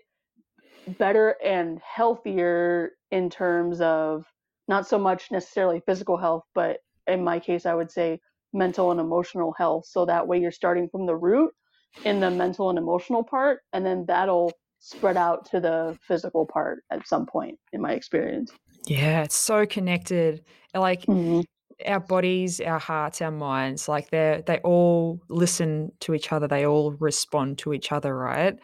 [0.87, 4.25] better and healthier in terms of
[4.67, 8.19] not so much necessarily physical health but in my case i would say
[8.53, 11.53] mental and emotional health so that way you're starting from the root
[12.05, 16.83] in the mental and emotional part and then that'll spread out to the physical part
[16.91, 18.51] at some point in my experience
[18.87, 20.43] Yeah, it's so connected.
[20.73, 21.43] Like Mhm.
[21.85, 26.47] Our bodies, our hearts, our minds, like they they all listen to each other.
[26.47, 28.57] They all respond to each other, right?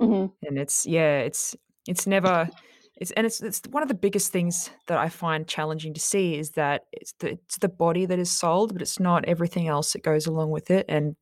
[0.00, 0.32] Mhm.
[0.42, 2.48] And it's yeah, it's it's never
[2.96, 6.36] it's and it's it's one of the biggest things that I find challenging to see
[6.38, 9.92] is that it's the it's the body that is sold, but it's not everything else
[9.92, 10.86] that goes along with it.
[10.88, 11.16] And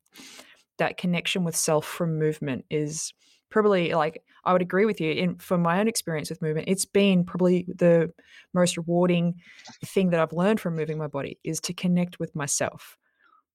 [0.77, 3.13] that connection with self from movement is
[3.49, 5.11] probably like I would agree with you.
[5.11, 8.13] In from my own experience with movement, it's been probably the
[8.53, 9.41] most rewarding
[9.85, 12.97] thing that I've learned from moving my body is to connect with myself.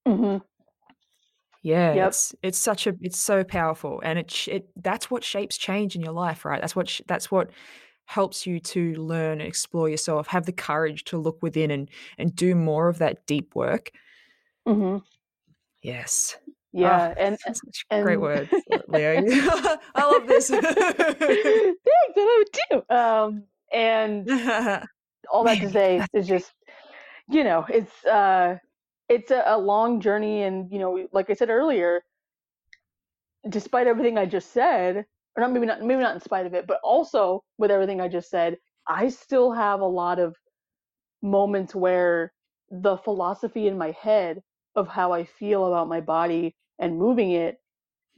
[0.05, 0.41] Mhm.
[1.61, 2.13] Yeah, Yep.
[2.13, 6.01] it's it's such a it's so powerful, and it it that's what shapes change in
[6.01, 6.59] your life, right?
[6.59, 7.51] That's what sh- that's what
[8.05, 12.35] helps you to learn and explore yourself, have the courage to look within and and
[12.35, 13.91] do more of that deep work.
[14.65, 15.03] Mhm.
[15.83, 16.37] Yes.
[16.73, 18.49] Yeah, Ah, and such great and words,
[18.87, 19.23] Leo.
[19.95, 20.49] I love this.
[20.49, 21.73] Thanks, I
[22.17, 22.95] love it too.
[22.95, 24.27] Um, and
[25.31, 26.51] all that to say is just,
[27.29, 28.57] you know, it's uh,
[29.07, 32.01] it's a, a long journey, and you know, like I said earlier,
[33.49, 35.05] despite everything I just said,
[35.35, 38.07] or not maybe not maybe not in spite of it, but also with everything I
[38.07, 38.57] just said,
[38.87, 40.35] I still have a lot of
[41.21, 42.33] moments where
[42.71, 44.41] the philosophy in my head
[44.75, 47.55] of how I feel about my body and moving it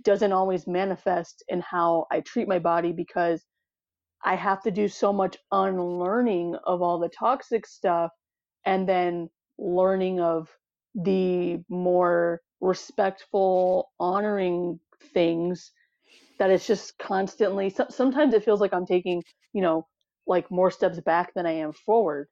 [0.01, 3.45] doesn't always manifest in how I treat my body because
[4.23, 8.11] I have to do so much unlearning of all the toxic stuff
[8.65, 10.49] and then learning of
[10.95, 14.79] the more respectful, honoring
[15.13, 15.71] things
[16.39, 19.23] that it's just constantly so, sometimes it feels like I'm taking,
[19.53, 19.87] you know,
[20.25, 22.27] like more steps back than I am forward.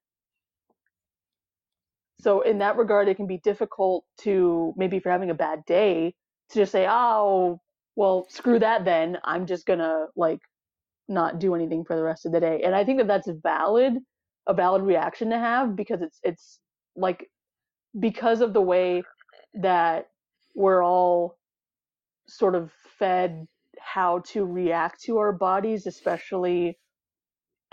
[2.21, 5.65] So in that regard it can be difficult to maybe if you're having a bad
[5.65, 6.15] day
[6.53, 7.61] to just say, "Oh,
[7.95, 9.17] well, screw that then.
[9.23, 10.39] I'm just going to like
[11.09, 13.95] not do anything for the rest of the day." And I think that that's valid,
[14.47, 16.59] a valid reaction to have because it's it's
[16.95, 17.29] like
[17.99, 19.03] because of the way
[19.55, 20.07] that
[20.55, 21.37] we're all
[22.27, 23.47] sort of fed
[23.79, 26.77] how to react to our bodies, especially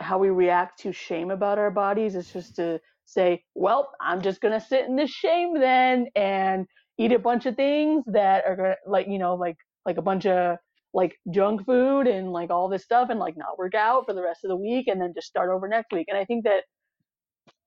[0.00, 2.14] how we react to shame about our bodies.
[2.14, 6.66] It's just to say, well, I'm just going to sit in this shame then and
[7.00, 10.58] eat a bunch of things that are like, you know, like, like a bunch of
[10.92, 14.22] like junk food and like all this stuff and like not work out for the
[14.22, 16.08] rest of the week and then just start over next week.
[16.10, 16.64] And I think that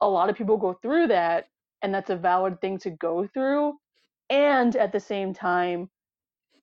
[0.02, 1.46] a lot of people go through that
[1.82, 3.74] and that's a valid thing to go through.
[4.30, 5.90] And at the same time,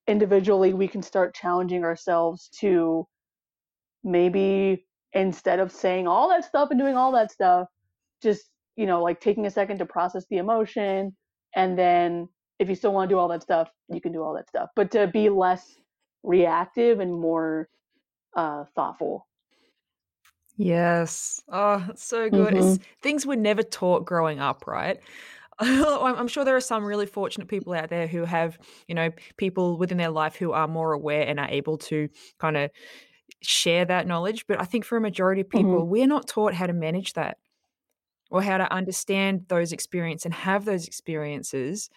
[0.06, 3.06] individually, we can start challenging ourselves to
[4.04, 7.66] maybe instead of saying all that stuff and doing all that stuff,
[8.22, 8.44] just,
[8.76, 11.16] you know, like taking a second to process the emotion.
[11.56, 12.28] And then
[12.60, 14.70] if you still want to do all that stuff, you can do all that stuff.
[14.76, 15.78] But to be less
[16.22, 17.68] reactive and more
[18.36, 19.26] uh, thoughtful.
[20.56, 21.42] Yes.
[21.50, 22.54] Oh, so good.
[22.54, 22.74] Mm-hmm.
[22.74, 24.98] It's things we're never taught growing up, right?
[25.60, 29.78] I'm sure there are some really fortunate people out there who have, you know, people
[29.78, 32.70] within their life who are more aware and are able to kind of
[33.42, 34.46] share that knowledge.
[34.46, 35.80] But I think for a majority of Mm-hmm.
[35.80, 37.38] people, we're not taught how to manage that
[38.30, 41.90] or how to understand those experiences and have those experiences,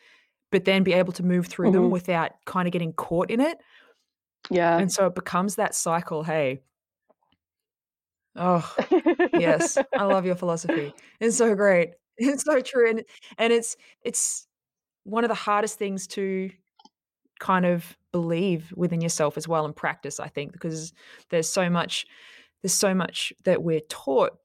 [0.53, 1.89] but then be able to move through them Mhm.
[1.89, 3.57] without kind of getting caught in it.
[4.51, 4.77] Yeah.
[4.77, 6.21] And so it becomes that cycle.
[6.21, 6.61] Hey,
[8.35, 8.75] oh,
[9.33, 10.93] yes, I love your philosophy.
[11.19, 11.89] It's so great.
[12.17, 12.87] It's so true.
[12.91, 13.03] And,
[13.39, 14.45] and it's, it's
[15.03, 16.51] one of the hardest things to
[17.39, 20.93] kind of believe within yourself as well and practice, I think, because
[21.31, 22.05] there's so much,
[22.61, 24.37] there's so much that we're taught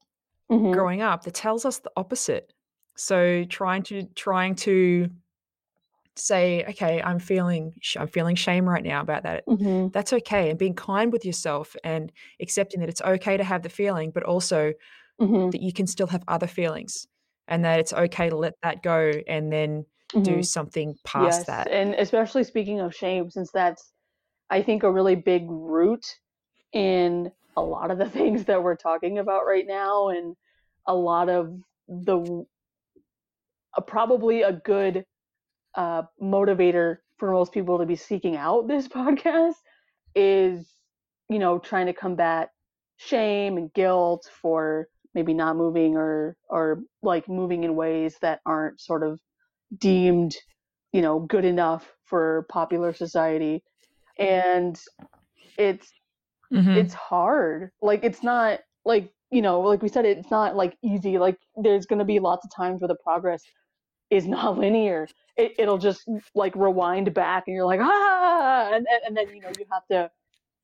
[0.51, 0.73] Mhm.
[0.73, 2.51] growing up that tells us the opposite.
[2.95, 5.11] So trying to trying to
[6.15, 9.45] say, okay, I'm feeling sh- I'm feeling shame right now about that.
[9.47, 9.91] Mhm.
[9.93, 13.69] That's okay, and being kind with yourself and accepting that it's okay to have the
[13.69, 14.73] feeling, but also
[15.21, 15.51] Mhm.
[15.51, 17.07] that you can still have other feelings,
[17.47, 20.45] and that it's okay to let that go and then do Mhm.
[20.45, 21.67] something past Yes, that.
[21.69, 23.91] and especially speaking of shame, since that's
[24.49, 26.03] I think a really big root
[26.73, 30.35] in a lot of the things that we're talking about right now, and
[30.87, 31.53] a lot of
[31.87, 32.45] the
[33.77, 35.05] uh, probably a good
[35.75, 39.55] uh, motivator for most people to be seeking out this podcast
[40.15, 40.67] is
[41.29, 42.49] you know trying to combat
[42.97, 48.79] shame and guilt for maybe not moving or or like moving in ways that aren't
[48.79, 49.19] sort of
[49.77, 50.35] deemed
[50.93, 53.63] you know good enough for popular society.
[54.19, 54.79] And
[55.57, 55.91] it's
[56.51, 56.77] Mhm.
[56.77, 57.71] it's hard.
[57.81, 61.17] Like it's not like you know like we said it's not like easy.
[61.17, 63.41] Like there's going to be lots of times where the progress
[64.09, 65.07] is not linear.
[65.37, 68.71] It, it'll just like rewind back and you're like ah!
[68.73, 70.11] And, and, then you know you have to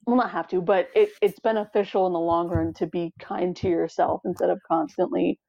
[0.06, 3.56] well not have to but it, it's beneficial in the long run to be kind
[3.58, 5.40] to yourself instead of constantly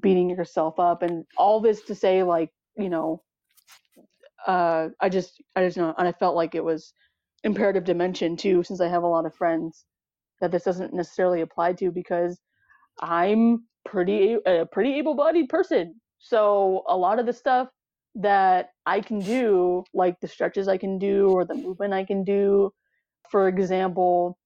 [0.00, 1.02] beating yourself up.
[1.02, 3.22] And all this to say like you know
[4.46, 6.94] uh i just i just know and i felt like it was
[7.44, 9.84] imperative to mention too since i have a lot of friends
[10.40, 12.40] that this doesn't necessarily apply to because
[13.02, 17.68] i'm pretty a pretty able-bodied person so a lot of the stuff
[18.14, 22.24] that i can do like the stretches i can do or the movement i can
[22.24, 22.70] do
[23.30, 24.38] for example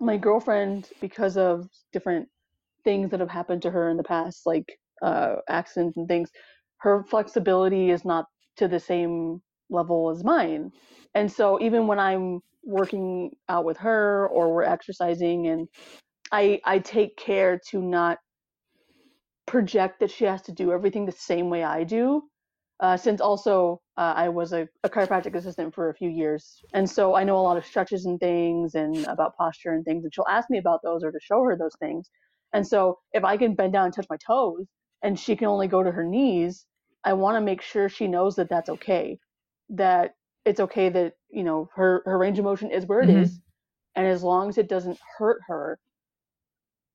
[0.00, 2.28] my girlfriend because of different
[2.84, 6.30] things that have happened to her in the past like uh, accidents and things
[6.78, 9.40] her flexibility is not to the same
[9.70, 10.70] level as mine.
[11.14, 15.68] And so even when i'm working out with her or we're exercising and
[16.32, 18.18] i i take care to not
[19.48, 22.22] project that she has to do everything the same way i do
[22.80, 26.88] uh, since also uh, i was a, a chiropractic assistant for a few years and
[26.88, 30.14] so i know a lot of stretches and things and about posture and things and
[30.14, 32.10] she'll ask me about those or to show her those things
[32.54, 34.66] and so if i can bend down and touch my toes
[35.02, 36.66] and she can only go to her knees
[37.04, 39.18] i want to make sure she knows that that's okay
[39.70, 40.14] that
[40.46, 43.24] it's okay that you know her her range of motion is where it Mhm.
[43.24, 43.40] is,
[43.96, 45.78] and as long as it doesn't hurt her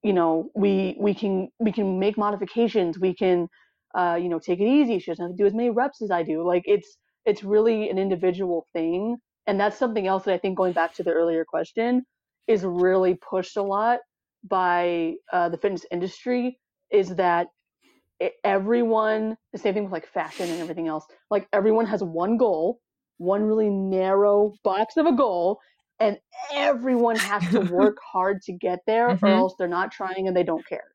[0.03, 2.99] you know we we can we can make modifications.
[2.99, 3.47] We can
[3.95, 4.99] uh you know take it easy.
[4.99, 6.45] She doesn't have to do as many reps as i do.
[6.45, 9.17] Like it's it's really an individual thing.
[9.47, 12.03] And that's something else that I think going back to the earlier question
[12.47, 13.99] is really pushed a lot
[14.43, 16.59] by uh, the fitness industry
[16.91, 17.47] is that
[18.43, 22.79] everyone the same thing with like fashion and everything else like everyone has one goal
[23.17, 25.59] one really narrow box of a goal
[25.99, 26.17] and
[26.53, 29.25] everyone has to work hard to get there mm-hmm.
[29.25, 30.91] or else they're not trying and they don't care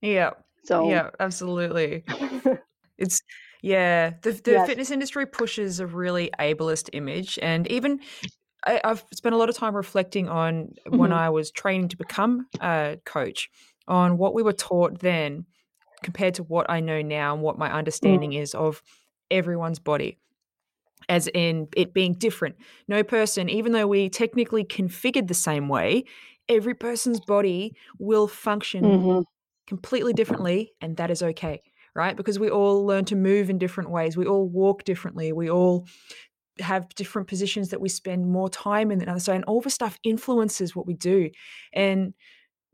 [0.00, 0.30] yeah
[0.64, 2.04] so yeah absolutely
[2.98, 3.22] it's
[3.62, 4.66] yeah the, the yes.
[4.66, 7.98] fitness industry pushes a really ableist image and even
[8.66, 10.54] I, have spent a lot of time reflecting on
[10.86, 10.96] mm-hmm.
[10.96, 13.50] when I was training to become a coach
[13.88, 15.44] on what we were taught then
[16.02, 18.40] compared to what I know now and what my understanding mm.
[18.40, 18.82] is of
[19.30, 20.18] everyone's body
[21.08, 22.56] as in it being different.
[22.88, 26.04] No person, even though we technically configured the same way,
[26.48, 29.20] every person's body will function mm-hmm.
[29.66, 31.62] completely differently, and that is okay,
[31.94, 32.16] right?
[32.16, 35.86] Because we all learn to move in different ways, we all walk differently, we all
[36.60, 39.24] have different positions that we spend more time in than others.
[39.24, 41.30] So, and all the stuff influences what we do.
[41.72, 42.14] And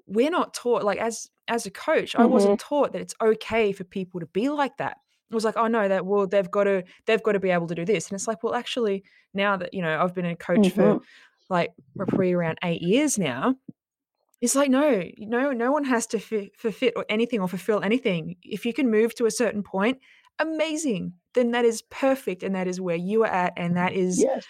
[0.07, 2.23] we're not taught, like as as a coach, mm-hmm.
[2.23, 4.99] I wasn't taught that it's okay for people to be like that.
[5.31, 7.75] Was like, oh no, that well, they've got to they've got to be able to
[7.75, 8.09] do this.
[8.09, 10.81] And it's like, well, actually, now that you know, I've been a coach mm-hmm.
[10.81, 11.01] for
[11.49, 13.55] like probably around eight years now.
[14.41, 18.37] It's like no, no, no one has to fit, fit or anything or fulfill anything.
[18.43, 19.99] If you can move to a certain point,
[20.39, 21.13] amazing.
[21.35, 24.45] Then that is perfect, and that is where you are at, and that is yes.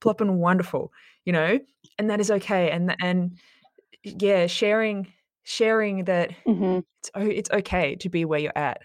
[0.00, 0.90] plop and wonderful,
[1.24, 1.60] you know,
[1.98, 2.70] and that is okay.
[2.70, 3.38] And and
[4.02, 5.12] yeah, sharing
[5.44, 6.80] sharing that mm-hmm.
[6.98, 8.80] it's it's okay to be where you're at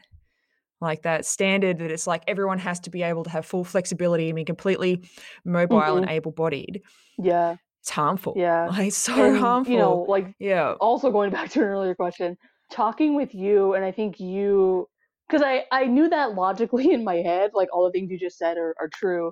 [0.82, 4.30] like that standard that it's like everyone has to be able to have full flexibility
[4.30, 5.04] and be completely
[5.46, 5.98] mobile mm-hmm.
[6.00, 6.82] and able-bodied.
[7.18, 7.56] Yeah.
[7.80, 8.34] It's harmful.
[8.36, 8.68] Yeah.
[8.72, 9.72] Like it's so and, harmful.
[9.72, 10.74] you know like yeah.
[10.80, 12.38] also going back to an earlier question
[12.72, 14.88] talking with you and i think you
[15.28, 18.38] because i i knew that logically in my head like all the things you just
[18.38, 19.32] said are, are true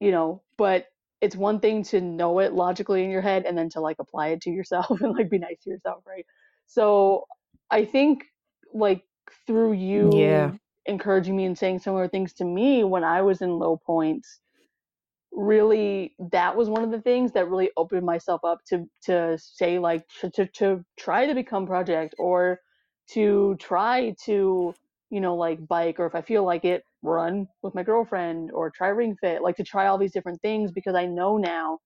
[0.00, 0.86] you know but
[1.20, 4.28] it's one thing to know it logically in your head and then to like apply
[4.28, 6.26] it to yourself and like be nice to yourself right?
[6.66, 7.24] So
[7.70, 8.24] i think
[8.74, 9.02] like
[9.46, 10.52] through you yeah
[10.90, 14.40] encouraging me and saying similar things to me when I was in low points
[15.32, 19.78] really that was one of the things that really opened myself up to to say
[19.78, 22.58] like to, to, try to become project or
[23.08, 24.74] to try to
[25.10, 28.70] you know like bike or if i feel like it run with my girlfriend or
[28.70, 31.78] try ring fit like to try all these different things because i know now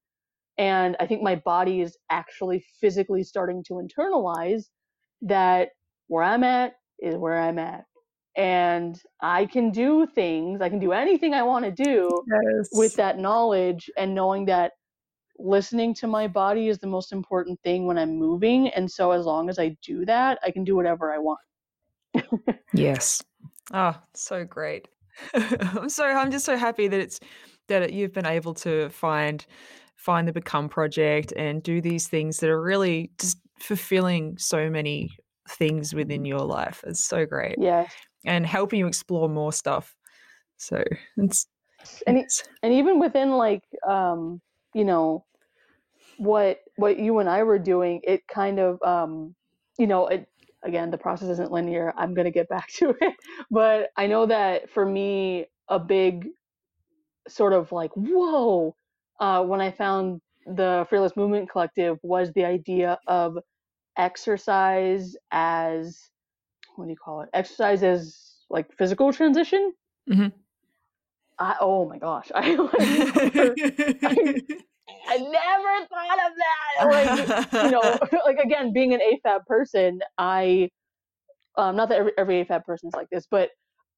[0.58, 4.64] and i think my body is actually physically starting to internalize
[5.20, 5.68] that
[6.08, 7.84] where i'm at is where i'm at
[8.36, 12.68] and I can do things, I can do anything I want to do yes.
[12.72, 14.72] with that knowledge and knowing that
[15.38, 18.68] listening to my body is the most important thing when I'm moving.
[18.68, 21.40] And so as long as I do that, I can do whatever I want.
[22.72, 23.22] yes.
[23.72, 24.88] Oh, so great.
[25.34, 27.20] I'm so I'm just so happy that it's
[27.68, 29.46] that you've been able to find
[29.96, 35.08] find the become project and do these things that are really just fulfilling so many
[35.48, 36.82] things within your life.
[36.86, 37.54] It's so great.
[37.58, 37.86] Yeah
[38.24, 39.94] and helping you explore more stuff.
[40.56, 40.82] So
[41.16, 41.46] it's
[42.06, 44.40] and it's, and even within like um,
[44.74, 45.24] you know
[46.16, 49.34] what what you and I were doing, it kind of um,
[49.78, 50.28] you know it
[50.62, 51.92] again the process isn't linear.
[51.96, 53.14] I'm gonna get back to it,
[53.50, 56.28] but I know that for me a big
[57.28, 58.76] sort of like whoa
[59.20, 63.38] uh, when I found the Fearless Movement Collective was the idea of
[63.96, 66.10] exercise as
[66.76, 67.28] what do you call it?
[67.32, 68.18] Exercise as
[68.50, 69.72] like physical transition.
[70.10, 70.28] Mm-hmm.
[71.38, 74.34] I, oh my gosh, I, like, I,
[75.08, 77.50] I never thought of that.
[77.50, 80.70] Like you know, like again, being an AFAB person, I
[81.56, 83.50] um, not that every every AFAB person is like this, but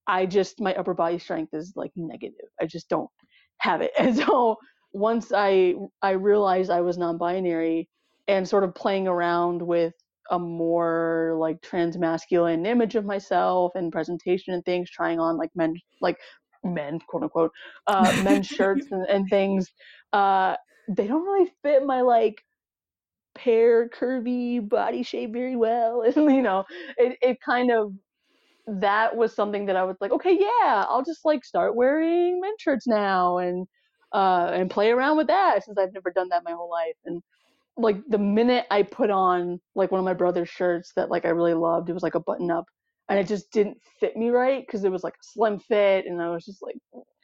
[0.06, 2.48] I just my upper body strength is like negative.
[2.60, 3.10] I just don't
[3.58, 4.56] have it, and so
[4.92, 7.88] once I I realized I was non-binary
[8.28, 9.94] and sort of playing around with
[10.30, 15.50] a more like trans masculine image of myself and presentation and things, trying on like
[15.54, 16.16] men like
[16.64, 17.52] men quote unquote
[17.86, 19.66] uh, men's shirts and, and things.
[20.12, 20.56] Uh,
[20.88, 22.42] they don't really fit my like
[23.34, 26.64] pear curvy body shape very well, and you know
[26.96, 27.92] it it kind of
[28.66, 32.60] that was something that I was like, okay, yeah, I'll just like start wearing men's
[32.60, 33.66] shirts now and
[34.12, 37.22] uh, and play around with that since I've never done that my whole life and
[37.76, 41.30] like the minute I put on like one of my brother's shirts that like I
[41.30, 42.64] really loved, it was like a button up,
[43.08, 46.20] and it just didn't fit me right because it was like a slim fit, and
[46.20, 46.76] I was just like,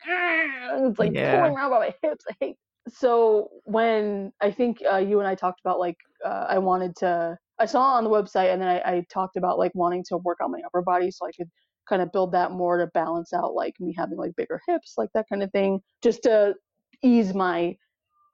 [0.07, 1.41] it's like yeah.
[1.41, 2.25] pulling around by my hips.
[2.31, 2.57] I hate.
[2.89, 7.39] So when I think uh, you and I talked about like uh, I wanted to,
[7.59, 10.39] I saw on the website, and then I, I talked about like wanting to work
[10.43, 11.49] on my upper body so I could
[11.89, 15.11] kind of build that more to balance out like me having like bigger hips, like
[15.15, 16.55] that kind of thing, just to
[17.03, 17.77] ease my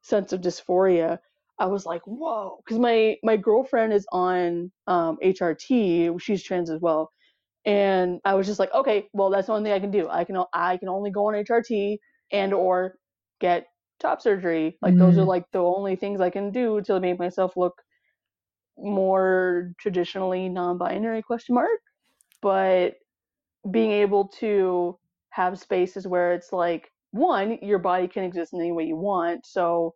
[0.02, 1.18] sense of dysphoria,
[1.60, 6.80] I was like, whoa, because my my girlfriend is on um, HRT, she's trans as
[6.80, 7.10] well,
[7.66, 10.08] and I was just like, okay, well that's the only thing I can do.
[10.08, 11.98] I can I can only go on HRT
[12.32, 12.96] and or
[13.40, 13.66] get
[14.00, 14.78] top surgery.
[14.82, 15.26] Like those are Mm.
[15.26, 17.74] like the only things I can do to make myself look
[18.76, 21.80] more traditionally non-binary question mark.
[22.42, 22.94] But
[23.70, 24.98] being able to
[25.30, 29.46] have spaces where it's like one, your body can exist in any way you want.
[29.46, 29.94] So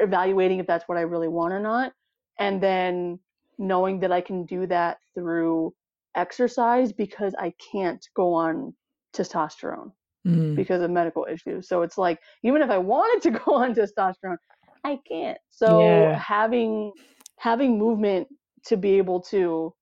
[0.00, 1.92] evaluating if that's what I really want or not,
[2.38, 3.20] and then
[3.58, 5.74] knowing that I can do that through
[6.16, 8.74] exercise because I can't go on
[9.14, 9.92] testosterone
[10.26, 10.56] Mm.
[10.56, 11.68] because of medical issues.
[11.68, 14.36] So it's like even if I wanted to go on testosterone,
[14.84, 15.38] I can't.
[15.50, 16.18] So Yeah.
[16.18, 16.92] having
[17.38, 18.28] having movement
[18.66, 19.74] to be able to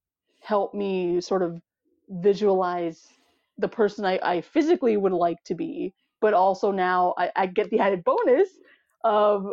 [0.43, 1.61] help me sort of
[2.09, 3.03] visualize
[3.59, 7.71] the person I, I physically would like to be, but also now I, I get
[7.71, 8.49] the added bonus
[9.05, 9.47] of,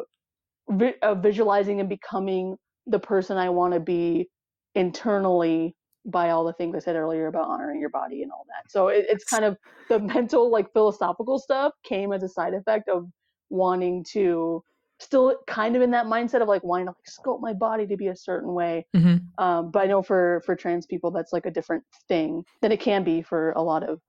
[0.70, 2.58] vi- of visualizing and becoming
[2.88, 4.30] the person I want to be
[4.76, 8.70] internally by all the things I said earlier about honoring your body and all that.
[8.70, 9.58] So it, it's kind of
[9.90, 13.08] the mental, like philosophical stuff came as a side effect of
[13.50, 14.64] wanting to
[15.00, 17.98] still kind of in that mindset of like wanting to like sculpt my body to
[17.98, 18.86] be a certain way.
[18.94, 22.72] hmm Um, but I know for for trans people that's like a different thing than
[22.72, 24.00] it can be for a lot of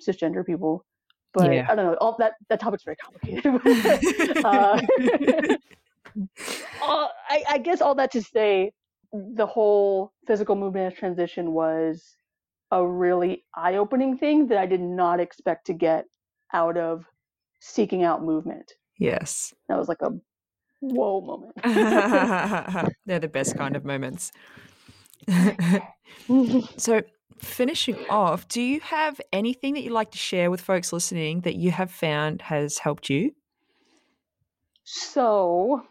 [0.00, 0.84] cisgender people.
[1.32, 1.66] But Yeah.
[1.68, 1.94] I don't know.
[2.00, 3.60] All that that topic's very complicated.
[4.44, 4.80] uh,
[7.28, 8.72] I, I guess all that to say,
[9.12, 12.16] the whole physical movement transition was
[12.70, 16.06] a really eye-opening thing that I did not expect to get
[16.52, 17.04] out of
[17.60, 18.72] seeking out movement.
[18.98, 19.54] Yes.
[19.68, 20.10] That was like a
[20.80, 21.52] whoa moment.
[23.06, 24.32] They're the best kind of moments.
[26.76, 27.02] so,
[27.38, 31.56] finishing off, do you have anything that you'd like to share with folks listening that
[31.56, 33.32] you have found has helped you?
[34.84, 35.82] So,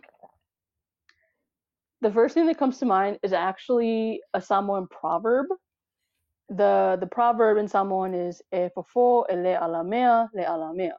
[2.05, 5.47] the first thing that comes to mind is actually a Samoan proverb.
[6.49, 10.97] The the proverb in Samoan is e fofo e le alamea le alamea.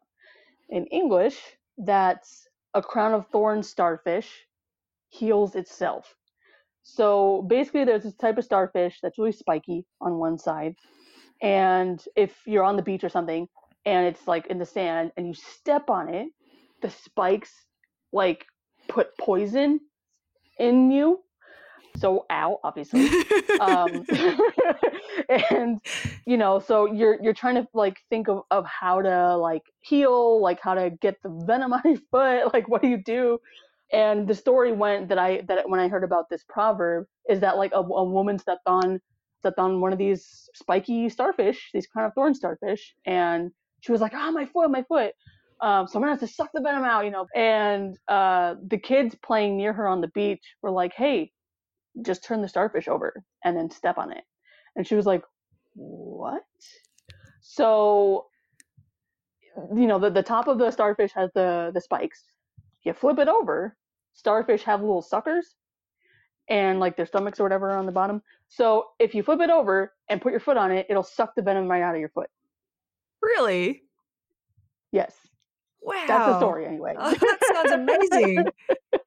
[0.68, 1.38] In English,
[1.78, 4.28] that's a crown of thorns starfish
[5.09, 6.12] heals itself.
[6.82, 10.74] So basically, there's this type of starfish that's really spiky on one side,
[11.40, 13.46] and if you're on the beach or something
[13.84, 16.26] and it's like in the sand and you step on it,
[16.82, 17.52] the spikes
[18.12, 18.44] like
[18.88, 19.78] put poison
[20.59, 21.20] in you.
[21.96, 23.09] So ow, obviously.
[23.61, 24.04] um,
[25.50, 25.80] and
[26.26, 30.40] you know, so you're you're trying to like think of, of how to like heal,
[30.40, 33.38] like how to get the venom out of your foot, like what do you do?
[33.92, 37.57] And the story went that I that when I heard about this proverb is that
[37.57, 39.00] like a, a woman stepped on
[39.40, 43.50] stepped on one of these spiky starfish, these kind of thorn starfish, and
[43.80, 45.12] she was like, "Ah, my foot, my foot."
[45.61, 47.26] Um, so I'm gonna have to suck the venom out, you know.
[47.34, 51.32] And uh, the kids playing near her on the beach were like, "Hey,
[52.02, 54.24] just turn the starfish over and then step on it."
[54.74, 55.22] And she was like,
[55.74, 56.42] "What?"
[57.40, 58.26] So,
[59.74, 62.22] you know, the, the top of the starfish has the the spikes.
[62.82, 63.76] You flip it over,
[64.12, 65.57] starfish have little suckers
[66.48, 68.22] and like their stomachs or whatever on the bottom.
[68.48, 71.42] So if you flip it over and put your foot on it, it'll suck the
[71.42, 72.30] venom right out of your foot.
[73.22, 73.82] Really?
[74.92, 75.14] Yes,
[75.87, 76.05] Wow.
[76.09, 76.95] that's the story anyway.
[76.99, 78.45] Oh, that sounds amazing.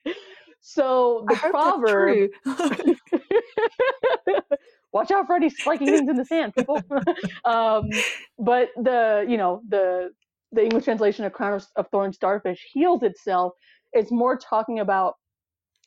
[0.62, 2.30] so the proverb
[4.92, 6.84] watch out for any spiky things in the sand people
[7.46, 7.90] um,
[8.38, 10.10] but the you know the
[10.52, 13.54] the english translation of crown of, of thorns starfish heals itself
[13.94, 15.16] it's more talking about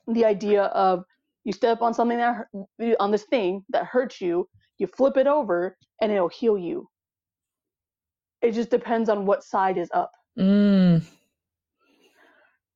[0.09, 1.05] the idea of
[1.45, 2.47] you step on something that
[2.99, 6.89] on this thing that hurts you you flip it over and it'll heal you
[8.41, 11.03] it just depends on what side is up Mm,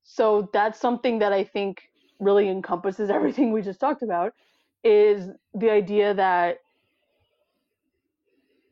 [0.04, 1.82] so that's something that i think
[2.20, 4.32] really encompasses everything we just talked about
[4.84, 6.58] is the idea that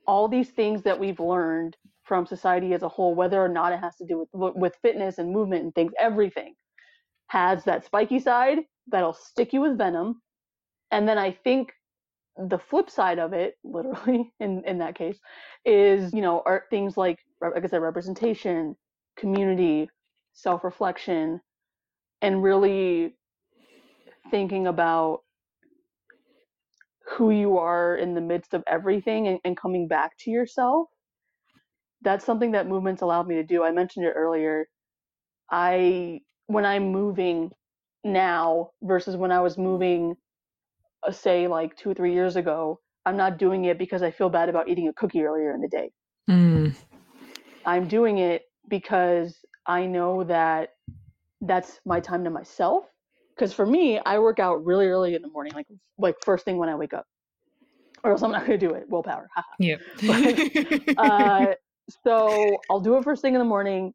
[0.07, 3.80] all these things that we've learned from society as a whole whether or not it
[3.80, 6.55] has to do with with fitness and movement and things everything
[7.28, 8.59] has that spiky side
[8.89, 10.20] that'll stick you with venom.
[10.91, 11.72] And then i think
[12.37, 15.18] the flip side of it literally in in that case
[15.64, 17.18] is you know are things like
[17.55, 18.76] like i said representation
[19.16, 19.88] community
[20.32, 21.40] self-reflection
[22.22, 23.14] and really
[24.30, 25.20] thinking about
[27.07, 30.88] who you are in the midst of everything and, and coming back to yourself.
[32.03, 33.62] That's something that movements allowed me to do.
[33.62, 34.66] I mentioned it earlier.
[35.51, 37.51] I when i'm moving
[38.05, 40.14] now versus when i was moving
[41.07, 44.28] uh, say like two or three years ago i'm not doing it because i feel
[44.28, 45.90] bad about eating a cookie earlier in the day.
[46.28, 46.74] Mm,
[47.66, 50.70] i'm doing it because i know that
[51.46, 52.84] that's my time to myself.
[53.34, 55.66] Because for me, I work out really early in the morning, like
[55.98, 57.06] like first thing when I wake up,
[58.02, 58.84] or else I'm not going to do it.
[58.88, 59.28] Willpower.
[59.58, 59.76] yeah.
[60.96, 61.54] uh,
[62.04, 63.92] so I'll do it first thing in the morning,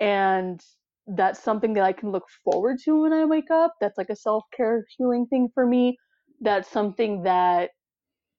[0.00, 0.60] and
[1.06, 3.74] that's something that I can look forward to when I wake up.
[3.80, 5.96] That's like a self care healing thing for me.
[6.40, 7.70] That's something that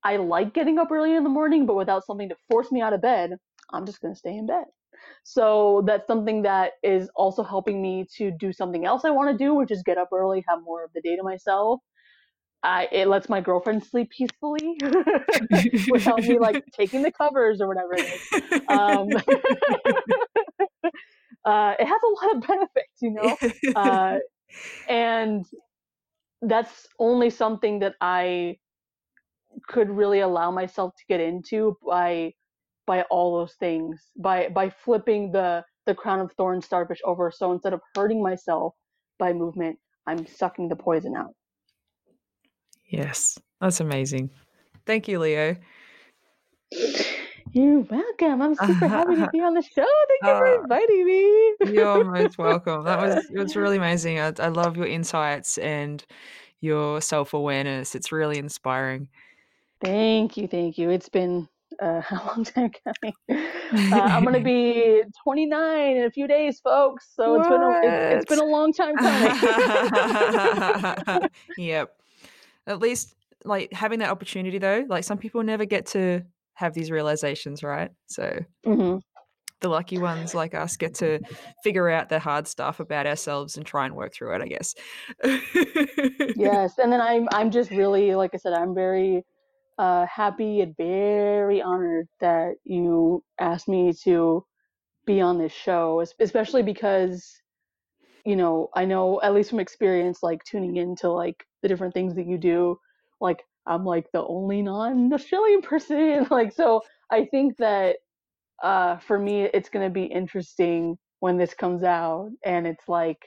[0.04, 2.94] I like getting up early in the morning, but without something to force me out
[2.94, 3.38] of bed,
[3.72, 4.66] I'm just going to stay in bed.
[5.24, 9.44] So that's something that is also helping me to do something else I want to
[9.44, 11.82] do, which is get up early, have more of the day to myself.
[12.64, 14.78] I, it lets my girlfriend sleep peacefully
[15.90, 18.22] without me like taking the covers or whatever it is.
[18.68, 19.08] Um,
[21.46, 23.38] uh, it has a lot of benefits, you know,
[23.76, 24.18] uh,
[24.90, 25.46] and
[26.42, 28.58] that's only something that I
[29.68, 32.34] could really allow myself to get into by
[32.86, 37.32] by all those things by by flipping the the crown of thorns starfish over.
[37.32, 38.74] So instead of hurting myself
[39.18, 39.78] by movement
[40.08, 41.34] i'm sucking the poison out.
[42.86, 44.30] Yes that's amazing.
[44.86, 45.56] Thank you leo.
[47.52, 48.42] You're welcome.
[48.42, 49.86] I'm super happy to be on the show.
[50.22, 50.60] Thank you for ah.
[50.62, 51.56] inviting me.
[51.74, 52.84] you're most welcome.
[52.84, 54.20] That was it was really amazing.
[54.20, 56.06] I, I love your insights and
[56.60, 57.96] your self-awareness.
[57.96, 59.08] It's really inspiring.
[59.82, 60.90] Thank you thank you.
[60.90, 61.48] It's been
[61.82, 63.14] uh, a long time coming.
[63.30, 67.10] Uh, I'm gonna be 29 in a few days, folks.
[67.16, 67.42] So what?
[67.42, 69.32] it's been a, it's, it's been a long time coming.
[71.58, 71.96] yep.
[72.68, 76.24] At least like having that opportunity though, like some people never get to
[76.54, 77.92] have these realizations, right?
[78.08, 78.98] So mm-hmm.
[79.60, 81.20] the lucky ones like us get to
[81.64, 84.74] figure out the hard stuff about ourselves and try and work through it, I guess.
[86.36, 89.24] yes, and then I'm I'm just really like I said, I'm very
[89.78, 94.46] uh, happy and very honored that you asked me to
[95.06, 97.30] be on this show, especially because,
[98.26, 102.16] you know, I know at least from experience, like tuning into like the different things
[102.16, 102.80] that you do,
[103.22, 106.82] like I'm like the only non-Australian person, like so.
[107.12, 107.98] I think that
[108.64, 113.20] uh, for me, it's gonna be interesting when this comes out, and it's like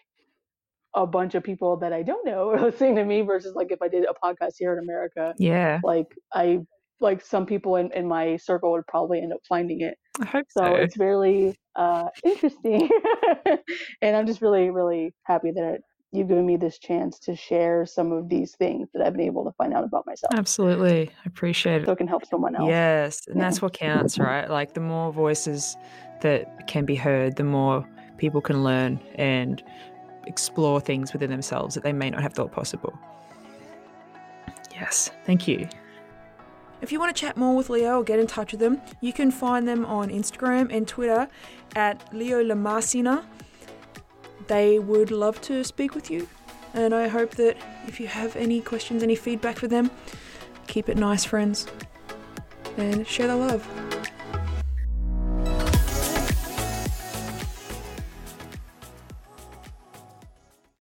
[0.94, 3.82] a bunch of people that I don't know are listening to me versus like if
[3.82, 5.34] I did a podcast here in America.
[5.38, 5.80] Yeah.
[5.82, 6.60] Like I
[7.00, 9.96] like some people in, in my circle would probably end up finding it.
[10.20, 10.62] I hope so.
[10.62, 12.88] So it's really uh, interesting.
[14.02, 15.78] and I'm just really, really happy that
[16.10, 19.44] you've given me this chance to share some of these things that I've been able
[19.44, 20.32] to find out about myself.
[20.36, 21.10] Absolutely.
[21.10, 21.86] I appreciate it.
[21.86, 22.68] So it can help someone else.
[22.68, 23.20] Yes.
[23.28, 23.42] And yeah.
[23.42, 24.48] that's what counts, right?
[24.48, 25.76] Like the more voices
[26.22, 27.86] that can be heard, the more
[28.16, 29.62] people can learn and
[30.28, 32.96] explore things within themselves that they may not have thought possible.
[34.72, 35.68] Yes, thank you.
[36.80, 39.12] If you want to chat more with Leo or get in touch with them, you
[39.12, 41.28] can find them on Instagram and Twitter
[41.74, 43.24] at Leo Lamasina.
[44.46, 46.28] They would love to speak with you,
[46.74, 47.56] and I hope that
[47.88, 49.90] if you have any questions, any feedback for them,
[50.68, 51.66] keep it nice, friends,
[52.76, 53.97] and share the love.